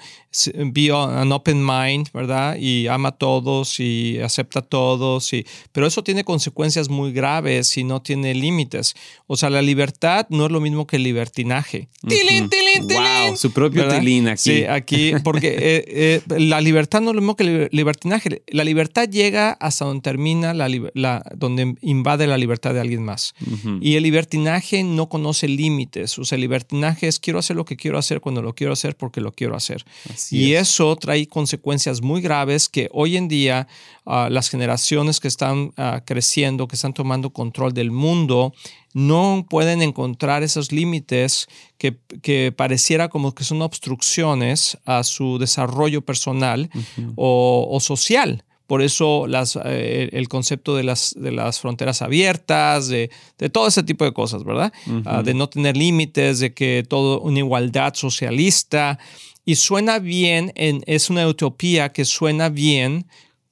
be 0.56 0.92
an 0.92 1.32
open 1.32 1.66
mind, 1.66 2.10
¿verdad? 2.14 2.58
Y 2.60 2.88
ama 2.88 3.10
a 3.10 3.12
todos 3.12 3.80
y 3.80 4.20
acepta 4.20 4.60
a 4.60 4.62
todos, 4.64 5.32
y, 5.34 5.46
pero 5.72 5.88
eso 5.88 6.04
tiene 6.04 6.24
consecuencias 6.24 6.90
muy 6.90 7.12
graves 7.12 7.78
y 7.78 7.84
no 7.84 8.02
tiene 8.02 8.34
límites. 8.34 8.96
O 9.28 9.38
sea, 9.38 9.50
la 9.50 9.62
libertad 9.62 10.28
no 10.30 10.46
es 10.46 10.52
lo 10.52 10.60
mismo 10.60 10.88
que 10.88 10.98
el 10.98 11.04
libertinaje. 11.04 11.88
¡Tilín, 12.08 12.50
tilín, 12.50 12.88
tilín! 12.88 13.04
Wow, 13.28 13.38
su 13.38 13.52
propio 13.52 13.88
tilín 13.88 14.28
aquí. 14.28 14.42
Sí, 14.42 14.64
aquí, 14.66 15.14
porque 15.24 15.48
eh, 15.60 16.22
eh, 16.28 16.40
la 16.40 16.62
libertad 16.62 17.02
no 17.02 17.12
es 17.12 17.16
lo 17.16 17.22
mismo 17.22 17.36
que 17.36 17.44
el 17.44 17.70
libertinaje. 17.72 18.44
La 18.48 18.64
libertad 18.64 19.08
llega 19.10 19.52
hasta 19.52 19.86
donde 19.86 20.02
termina, 20.02 20.54
la, 20.54 21.24
donde 21.36 21.76
invade 21.82 22.28
la 22.28 22.38
libertad 22.38 22.74
de 22.74 22.80
alguien 22.82 23.04
más. 23.04 23.36
Y 23.82 23.96
el 23.96 24.04
libertinaje 24.04 24.84
no 24.84 25.10
conoce 25.10 25.48
límites. 25.48 26.18
O 26.20 26.26
sea, 26.26 26.36
el 26.36 26.42
libertinaje 26.42 27.08
es 27.08 27.20
quiero 27.20 27.40
hacer 27.40 27.56
lo 27.56 27.66
que 27.66 27.78
quiero 27.78 27.98
hacer 27.98 28.22
cuando 28.22 28.42
lo 28.42 28.54
quiero 28.54 28.74
hacer 28.74 28.96
porque 28.96 29.22
lo 29.22 29.32
quiero 29.32 29.56
hacer. 29.56 29.86
Y 30.32 30.54
eso 30.54 30.96
trae 30.96 31.28
consecuencias 31.28 32.02
muy 32.02 32.22
graves 32.22 32.70
que 32.70 32.90
hoy 32.92 33.18
en 33.18 33.28
día 33.28 33.68
ah, 34.06 34.30
las 34.32 34.50
generaciones 34.50 35.20
que 35.20 35.28
están 35.28 35.74
ah, 35.78 36.02
creciendo, 36.06 36.68
que 36.68 36.76
están 36.76 36.94
tomando 36.94 37.32
control 37.32 37.74
del 37.74 37.92
mundo, 37.92 38.54
no 38.94 39.46
pueden 39.50 39.82
encontrar 39.82 40.44
esos 40.44 40.72
límites 40.72 41.48
que, 41.78 42.52
pareciera 42.56 43.10
como 43.10 43.34
que 43.34 43.44
son 43.44 43.62
obstrucciones 43.62 44.78
a 44.86 45.04
su 45.04 45.38
desarrollo 45.40 46.02
personal 46.02 46.70
o, 47.16 47.78
social. 47.82 48.44
Por 48.68 48.82
eso 48.82 49.28
las, 49.28 49.60
eh, 49.66 50.10
el 50.14 50.30
concepto 50.30 50.76
de 50.76 50.84
las, 50.84 51.14
de 51.18 51.32
las 51.32 51.60
fronteras 51.60 52.02
abiertas, 52.02 52.88
de, 52.88 53.10
todo 53.52 53.68
ese 53.68 53.84
tipo 53.84 54.06
de 54.06 54.14
cosas, 54.14 54.44
¿verdad? 54.44 54.72
Ah, 55.06 55.22
de 55.22 55.34
no 55.34 55.50
tener 55.50 55.76
límites, 55.76 56.40
de 56.40 56.54
que 56.54 56.86
todo 56.88 57.20
una 57.22 57.40
igualdad 57.40 57.94
socialista. 57.94 59.00
Y 59.46 59.56
suena 59.56 60.00
bien, 60.00 60.52
en, 60.56 60.84
es 60.88 61.10
una 61.10 61.28
utopía 61.28 61.90
que 61.90 62.06
suena 62.06 62.50
bien 62.50 63.08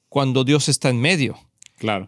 cuando 0.10 0.44
Dios 0.44 0.70
está 0.70 0.90
en 0.90 1.00
medio. 1.00 1.38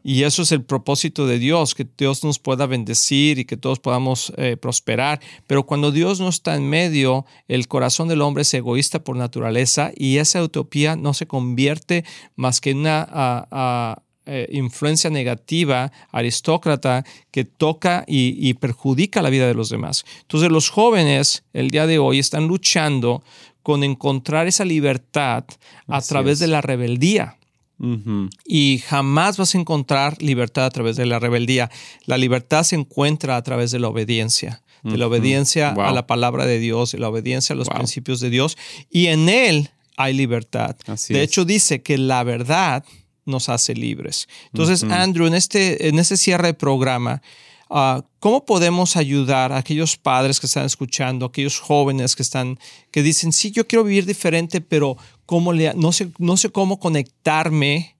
Y 0.04 0.24
eso 0.24 0.44
es 0.44 0.52
el 0.52 0.64
propósito 0.64 1.26
de 1.26 1.40
Dios, 1.40 1.74
que 1.74 1.88
Dios 1.98 2.24
nos 2.24 2.40
pueda 2.40 2.66
bendecir 2.66 3.40
y 3.40 3.46
que 3.46 3.58
todos 3.58 3.80
podamos 3.80 4.32
eh, 4.38 4.56
prosperar. 4.56 5.20
Pero 5.48 5.66
cuando 5.66 5.92
Dios 5.92 6.20
no 6.20 6.30
está 6.30 6.56
en 6.56 6.70
medio, 6.70 7.26
el 7.48 7.68
corazón 7.68 8.08
del 8.08 8.22
hombre 8.22 8.44
es 8.44 8.54
egoísta 8.54 9.04
por 9.04 9.16
naturaleza 9.16 9.92
y 9.96 10.18
esa 10.18 10.44
utopía 10.44 10.96
no 10.96 11.14
se 11.14 11.28
convierte 11.28 12.06
más 12.36 12.62
que 12.62 12.72
en 12.72 12.80
una 12.80 13.98
eh, 14.26 14.48
influencia 14.52 15.10
negativa, 15.10 15.92
aristócrata, 16.12 17.04
que 17.32 17.44
toca 17.44 18.06
y, 18.08 18.54
perjudica 18.54 19.22
la 19.22 19.30
vida 19.30 19.48
de 19.48 19.54
los 19.54 19.70
demás. 19.70 20.06
Entonces 20.22 20.50
los 20.50 20.70
jóvenes 20.70 21.44
el 21.52 21.72
día 21.72 21.88
de 21.88 22.00
hoy 22.00 22.20
están 22.20 22.48
luchando 22.48 23.24
con 23.64 23.84
encontrar 23.84 24.48
esa 24.48 24.66
libertad 24.66 25.46
a 25.88 26.02
través 26.02 26.40
de 26.40 26.48
la 26.48 26.62
rebeldía. 26.62 27.38
Y 28.46 28.82
jamás 28.88 29.36
vas 29.36 29.56
a 29.56 29.58
encontrar 29.58 30.22
libertad 30.22 30.66
a 30.66 30.70
través 30.70 30.96
de 30.96 31.06
la 31.06 31.20
rebeldía. 31.20 31.70
La 32.06 32.18
libertad 32.18 32.64
se 32.64 32.78
encuentra 32.78 33.36
a 33.36 33.42
través 33.42 33.72
de 33.72 33.80
la 33.80 33.90
obediencia, 33.90 34.62
de 34.84 34.98
la 34.98 35.08
obediencia 35.08 35.72
a 35.72 35.92
la 35.92 36.08
palabra 36.08 36.46
de 36.46 36.60
Dios, 36.60 36.94
de 36.94 37.00
la 37.00 37.10
obediencia 37.10 37.54
a 37.54 37.58
los 37.58 37.70
principios 37.70 38.20
de 38.22 38.30
Dios. 38.30 38.58
Y 38.90 39.08
en 39.08 39.28
Él 39.28 39.72
hay 39.98 40.14
libertad. 40.14 40.78
de 41.10 41.24
hecho, 41.24 41.44
dice 41.44 41.82
que 41.82 41.98
la 41.98 42.24
verdad 42.24 42.86
nos 43.26 43.50
hace 43.50 43.74
libres. 43.76 44.28
Entonces, 44.48 44.84
Andrew, 44.84 45.28
en 45.28 45.34
este, 45.34 45.88
en 45.90 46.00
este 46.00 46.18
cierre 46.18 46.48
de 46.48 46.54
programa, 46.54 47.22
Ah, 47.76 48.06
¿Cómo 48.20 48.46
podemos 48.46 48.96
ayudar 48.98 49.52
a 49.52 49.58
aquellos 49.58 49.98
padres 49.98 50.40
que 50.40 50.46
están 50.46 50.64
escuchando, 50.64 51.26
aquellos 51.26 51.60
jóvenes 51.60 52.16
que 52.16 52.22
están, 52.22 52.60
que 52.92 53.02
dicen, 53.02 53.34
sí, 53.34 53.50
yo 53.50 53.68
quiero 53.68 53.84
vivir 53.84 54.06
diferente, 54.06 54.62
pero 54.62 54.96
¿cómo 55.26 55.54
le, 55.54 55.74
no, 55.74 55.92
sé, 55.92 56.12
no 56.20 56.38
sé 56.38 56.52
cómo 56.52 56.80
conectarme 56.80 57.96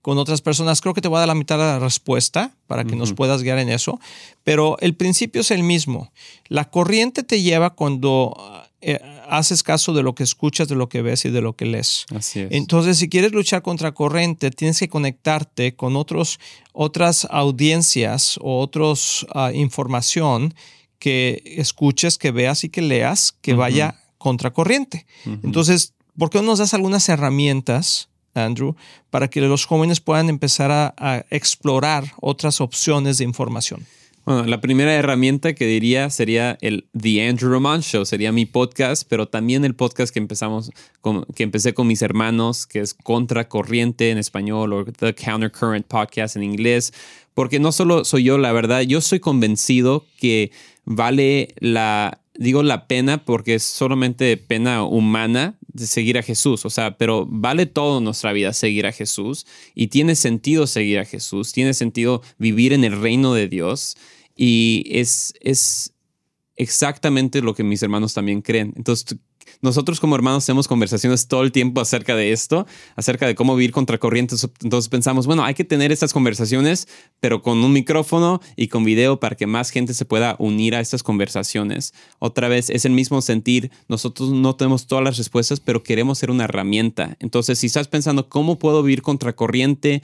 con 0.00 0.16
otras 0.16 0.40
personas? 0.40 0.80
Creo 0.80 0.94
que 0.94 1.02
te 1.02 1.08
voy 1.08 1.16
a 1.16 1.20
dar 1.20 1.28
la 1.28 1.34
mitad 1.34 1.58
de 1.58 1.64
la 1.64 1.78
respuesta 1.78 2.56
para 2.66 2.84
que 2.84 2.96
nos 2.96 3.12
puedas 3.12 3.42
guiar 3.42 3.58
en 3.58 3.68
eso, 3.68 4.00
pero 4.42 4.78
el 4.80 4.96
principio 4.96 5.42
es 5.42 5.50
el 5.50 5.64
mismo. 5.64 6.10
La 6.48 6.70
corriente 6.70 7.22
te 7.22 7.42
lleva 7.42 7.74
cuando 7.74 8.34
eh, 8.80 9.00
haces 9.30 9.62
caso 9.62 9.94
de 9.94 10.02
lo 10.02 10.14
que 10.14 10.24
escuchas, 10.24 10.68
de 10.68 10.74
lo 10.74 10.88
que 10.88 11.02
ves 11.02 11.24
y 11.24 11.30
de 11.30 11.40
lo 11.40 11.54
que 11.54 11.64
lees. 11.64 12.04
Así 12.14 12.40
es. 12.40 12.48
Entonces, 12.50 12.98
si 12.98 13.08
quieres 13.08 13.32
luchar 13.32 13.62
contra 13.62 13.92
corriente, 13.92 14.50
tienes 14.50 14.78
que 14.78 14.88
conectarte 14.88 15.74
con 15.74 15.96
otros, 15.96 16.40
otras 16.72 17.26
audiencias 17.30 18.38
o 18.42 18.60
otros 18.60 19.26
uh, 19.34 19.54
información 19.54 20.54
que 20.98 21.42
escuches, 21.44 22.18
que 22.18 22.30
veas 22.30 22.64
y 22.64 22.68
que 22.68 22.82
leas, 22.82 23.32
que 23.40 23.54
vaya 23.54 23.94
contra 24.18 24.52
corriente. 24.52 25.06
Entonces, 25.24 25.94
¿por 26.18 26.28
qué 26.28 26.38
no 26.38 26.44
nos 26.44 26.58
das 26.58 26.74
algunas 26.74 27.08
herramientas? 27.08 28.08
Andrew, 28.34 28.76
para 29.10 29.28
que 29.28 29.40
los 29.40 29.64
jóvenes 29.64 30.00
puedan 30.00 30.28
empezar 30.28 30.70
a 30.70 31.24
explorar 31.30 32.12
otras 32.20 32.60
opciones 32.60 33.18
de 33.18 33.24
información. 33.24 33.86
Bueno, 34.26 34.44
la 34.44 34.60
primera 34.60 34.94
herramienta 34.94 35.54
que 35.54 35.66
diría 35.66 36.10
sería 36.10 36.58
el 36.60 36.86
The 36.98 37.26
Andrew 37.26 37.50
Roman 37.50 37.80
Show, 37.80 38.04
sería 38.04 38.32
mi 38.32 38.44
podcast, 38.44 39.04
pero 39.08 39.26
también 39.26 39.64
el 39.64 39.74
podcast 39.74 40.12
que 40.12 40.18
empezamos, 40.18 40.70
con, 41.00 41.24
que 41.34 41.42
empecé 41.42 41.72
con 41.72 41.86
mis 41.86 42.02
hermanos, 42.02 42.66
que 42.66 42.80
es 42.80 42.92
Contracorriente 42.92 44.10
en 44.10 44.18
español 44.18 44.74
o 44.74 44.84
The 44.84 45.14
Countercurrent 45.14 45.86
Podcast 45.86 46.36
en 46.36 46.42
inglés, 46.42 46.92
porque 47.32 47.58
no 47.60 47.72
solo 47.72 48.04
soy 48.04 48.24
yo, 48.24 48.36
la 48.36 48.52
verdad, 48.52 48.82
yo 48.82 49.00
soy 49.00 49.20
convencido 49.20 50.04
que 50.18 50.52
vale 50.84 51.54
la, 51.58 52.20
digo 52.34 52.62
la 52.62 52.86
pena 52.86 53.24
porque 53.24 53.54
es 53.54 53.62
solamente 53.62 54.36
pena 54.36 54.84
humana 54.84 55.56
de 55.72 55.86
seguir 55.86 56.18
a 56.18 56.22
Jesús, 56.22 56.64
o 56.64 56.70
sea, 56.70 56.96
pero 56.96 57.26
vale 57.28 57.66
todo 57.66 58.00
nuestra 58.00 58.32
vida 58.32 58.52
seguir 58.52 58.86
a 58.86 58.92
Jesús 58.92 59.46
y 59.74 59.88
tiene 59.88 60.14
sentido 60.16 60.66
seguir 60.66 60.98
a 60.98 61.04
Jesús, 61.04 61.52
tiene 61.52 61.74
sentido 61.74 62.22
vivir 62.38 62.72
en 62.72 62.84
el 62.84 63.00
reino 63.00 63.34
de 63.34 63.48
Dios 63.48 63.96
y 64.36 64.84
es, 64.90 65.34
es 65.40 65.92
exactamente 66.60 67.40
lo 67.40 67.54
que 67.54 67.64
mis 67.64 67.82
hermanos 67.82 68.14
también 68.14 68.42
creen. 68.42 68.72
Entonces, 68.76 69.16
nosotros 69.62 69.98
como 69.98 70.14
hermanos 70.14 70.46
tenemos 70.46 70.68
conversaciones 70.68 71.26
todo 71.26 71.42
el 71.42 71.52
tiempo 71.52 71.80
acerca 71.80 72.14
de 72.14 72.32
esto, 72.32 72.66
acerca 72.96 73.26
de 73.26 73.34
cómo 73.34 73.56
vivir 73.56 73.72
contra 73.72 73.98
corrientes. 73.98 74.46
Entonces 74.62 74.88
pensamos, 74.88 75.26
bueno, 75.26 75.44
hay 75.44 75.54
que 75.54 75.64
tener 75.64 75.90
estas 75.90 76.12
conversaciones, 76.12 76.86
pero 77.18 77.42
con 77.42 77.58
un 77.64 77.72
micrófono 77.72 78.40
y 78.56 78.68
con 78.68 78.84
video 78.84 79.18
para 79.18 79.36
que 79.36 79.46
más 79.46 79.70
gente 79.70 79.92
se 79.92 80.04
pueda 80.04 80.36
unir 80.38 80.74
a 80.76 80.80
estas 80.80 81.02
conversaciones. 81.02 81.94
Otra 82.18 82.48
vez, 82.48 82.70
es 82.70 82.84
el 82.84 82.92
mismo 82.92 83.22
sentir, 83.22 83.70
nosotros 83.88 84.30
no 84.30 84.54
tenemos 84.54 84.86
todas 84.86 85.04
las 85.04 85.18
respuestas, 85.18 85.60
pero 85.60 85.82
queremos 85.82 86.18
ser 86.18 86.30
una 86.30 86.44
herramienta. 86.44 87.16
Entonces, 87.18 87.58
si 87.58 87.66
estás 87.66 87.88
pensando, 87.88 88.28
¿cómo 88.28 88.58
puedo 88.58 88.82
vivir 88.82 89.02
contra 89.02 89.34
corriente? 89.34 90.02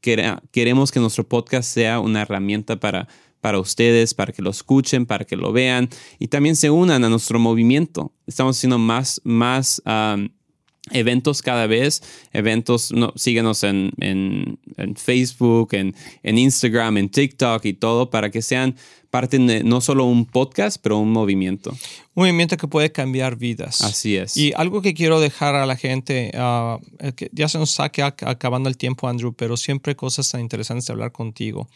Queremos 0.00 0.92
que 0.92 1.00
nuestro 1.00 1.26
podcast 1.26 1.68
sea 1.68 1.98
una 1.98 2.22
herramienta 2.22 2.78
para 2.78 3.08
para 3.42 3.58
ustedes, 3.58 4.14
para 4.14 4.32
que 4.32 4.40
lo 4.40 4.50
escuchen, 4.50 5.04
para 5.04 5.24
que 5.24 5.36
lo 5.36 5.52
vean 5.52 5.90
y 6.20 6.28
también 6.28 6.54
se 6.54 6.70
unan 6.70 7.04
a 7.04 7.08
nuestro 7.08 7.40
movimiento. 7.40 8.12
Estamos 8.24 8.56
haciendo 8.56 8.78
más, 8.78 9.20
más 9.24 9.82
eventos 10.92 11.42
cada 11.42 11.66
vez, 11.66 12.02
eventos, 12.32 12.92
no, 12.92 13.12
síguenos 13.16 13.64
en, 13.64 13.90
en, 13.98 14.96
Facebook, 14.96 15.74
en, 15.74 15.96
en, 16.22 16.38
Instagram, 16.38 16.98
en 16.98 17.08
TikTok 17.08 17.64
y 17.64 17.72
todo, 17.72 18.10
para 18.10 18.30
que 18.30 18.42
sean 18.42 18.76
parte 19.10 19.38
de 19.38 19.62
no 19.62 19.82
solo 19.82 20.04
un 20.06 20.24
podcast, 20.24 20.78
pero 20.82 20.98
un 20.98 21.12
movimiento. 21.12 21.70
Un 22.14 22.22
movimiento 22.22 22.56
que 22.56 22.66
puede 22.66 22.92
cambiar 22.92 23.36
vidas. 23.36 23.82
Así 23.82 24.16
es. 24.16 24.38
Y 24.38 24.52
algo 24.56 24.80
que 24.80 24.94
quiero 24.94 25.20
dejar 25.20 25.54
a 25.54 25.66
la 25.66 25.76
gente, 25.76 26.30
que 27.14 27.28
ya 27.32 27.48
se 27.48 27.58
nos 27.58 27.70
está 27.70 27.84
acabando 27.84 28.70
el 28.70 28.78
tiempo, 28.78 29.08
Andrew, 29.08 29.34
pero 29.34 29.58
siempre 29.58 29.96
cosas 29.96 30.30
tan 30.30 30.40
interesantes 30.40 30.86
de 30.86 30.94
hablar 30.94 31.12
contigo. 31.12 31.68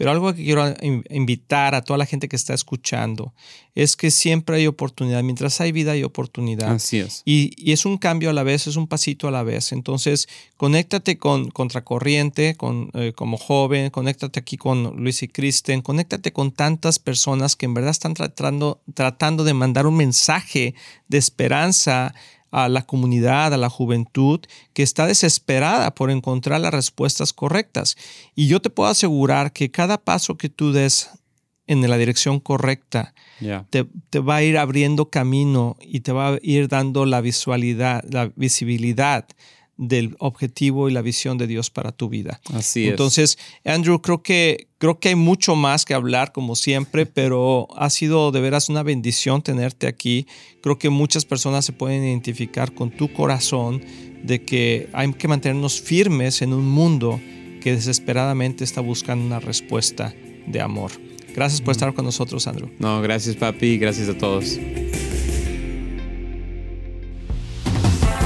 Pero 0.00 0.12
algo 0.12 0.32
que 0.32 0.42
quiero 0.42 0.64
invitar 1.10 1.74
a 1.74 1.82
toda 1.82 1.98
la 1.98 2.06
gente 2.06 2.26
que 2.26 2.34
está 2.34 2.54
escuchando 2.54 3.34
es 3.74 3.96
que 3.96 4.10
siempre 4.10 4.56
hay 4.56 4.66
oportunidad. 4.66 5.22
Mientras 5.22 5.60
hay 5.60 5.72
vida, 5.72 5.92
hay 5.92 6.04
oportunidad. 6.04 6.72
Así 6.72 7.00
es. 7.00 7.20
Y, 7.26 7.52
y 7.58 7.72
es 7.72 7.84
un 7.84 7.98
cambio 7.98 8.30
a 8.30 8.32
la 8.32 8.42
vez, 8.42 8.66
es 8.66 8.76
un 8.76 8.86
pasito 8.86 9.28
a 9.28 9.30
la 9.30 9.42
vez. 9.42 9.72
Entonces, 9.72 10.26
conéctate 10.56 11.18
con 11.18 11.50
Contracorriente 11.50 12.54
con, 12.56 12.88
eh, 12.94 13.12
como 13.14 13.36
joven, 13.36 13.90
conéctate 13.90 14.40
aquí 14.40 14.56
con 14.56 14.96
Luis 14.96 15.22
y 15.22 15.28
Kristen, 15.28 15.82
conéctate 15.82 16.32
con 16.32 16.50
tantas 16.50 16.98
personas 16.98 17.54
que 17.54 17.66
en 17.66 17.74
verdad 17.74 17.90
están 17.90 18.14
tratando, 18.14 18.80
tratando 18.94 19.44
de 19.44 19.52
mandar 19.52 19.86
un 19.86 19.98
mensaje 19.98 20.74
de 21.08 21.18
esperanza 21.18 22.14
a 22.50 22.68
la 22.68 22.82
comunidad, 22.82 23.54
a 23.54 23.56
la 23.56 23.70
juventud, 23.70 24.40
que 24.72 24.82
está 24.82 25.06
desesperada 25.06 25.94
por 25.94 26.10
encontrar 26.10 26.60
las 26.60 26.74
respuestas 26.74 27.32
correctas. 27.32 27.96
Y 28.34 28.48
yo 28.48 28.60
te 28.60 28.70
puedo 28.70 28.88
asegurar 28.88 29.52
que 29.52 29.70
cada 29.70 29.98
paso 29.98 30.36
que 30.36 30.48
tú 30.48 30.72
des 30.72 31.10
en 31.66 31.88
la 31.88 31.96
dirección 31.98 32.40
correcta 32.40 33.14
te, 33.70 33.86
te, 34.10 34.18
va 34.18 34.36
a 34.36 34.42
ir 34.42 34.58
abriendo 34.58 35.08
camino 35.08 35.76
y 35.80 36.00
te 36.00 36.10
va 36.10 36.30
a 36.30 36.38
ir 36.42 36.66
dando 36.66 37.06
la 37.06 37.20
visualidad, 37.20 38.04
la 38.10 38.32
visibilidad 38.34 39.26
del 39.80 40.14
objetivo 40.18 40.90
y 40.90 40.92
la 40.92 41.00
visión 41.00 41.38
de 41.38 41.46
Dios 41.46 41.70
para 41.70 41.90
tu 41.90 42.10
vida. 42.10 42.40
Así 42.52 42.84
es. 42.84 42.90
Entonces, 42.90 43.38
Andrew, 43.64 44.02
creo 44.02 44.22
que, 44.22 44.68
creo 44.76 45.00
que 45.00 45.08
hay 45.08 45.14
mucho 45.14 45.56
más 45.56 45.86
que 45.86 45.94
hablar, 45.94 46.32
como 46.32 46.54
siempre, 46.54 47.06
pero 47.06 47.66
ha 47.76 47.88
sido 47.88 48.30
de 48.30 48.42
veras 48.42 48.68
una 48.68 48.82
bendición 48.82 49.40
tenerte 49.40 49.86
aquí. 49.86 50.26
Creo 50.62 50.78
que 50.78 50.90
muchas 50.90 51.24
personas 51.24 51.64
se 51.64 51.72
pueden 51.72 52.04
identificar 52.04 52.74
con 52.74 52.90
tu 52.90 53.10
corazón 53.10 53.82
de 54.22 54.44
que 54.44 54.90
hay 54.92 55.10
que 55.14 55.28
mantenernos 55.28 55.80
firmes 55.80 56.42
en 56.42 56.52
un 56.52 56.68
mundo 56.68 57.18
que 57.62 57.74
desesperadamente 57.74 58.64
está 58.64 58.82
buscando 58.82 59.24
una 59.24 59.40
respuesta 59.40 60.14
de 60.46 60.60
amor. 60.60 60.92
Gracias 61.34 61.62
por 61.62 61.72
estar 61.72 61.94
con 61.94 62.04
nosotros, 62.04 62.46
Andrew. 62.46 62.68
No, 62.78 63.00
gracias, 63.00 63.34
papi. 63.36 63.78
Gracias 63.78 64.10
a 64.10 64.18
todos. 64.18 64.58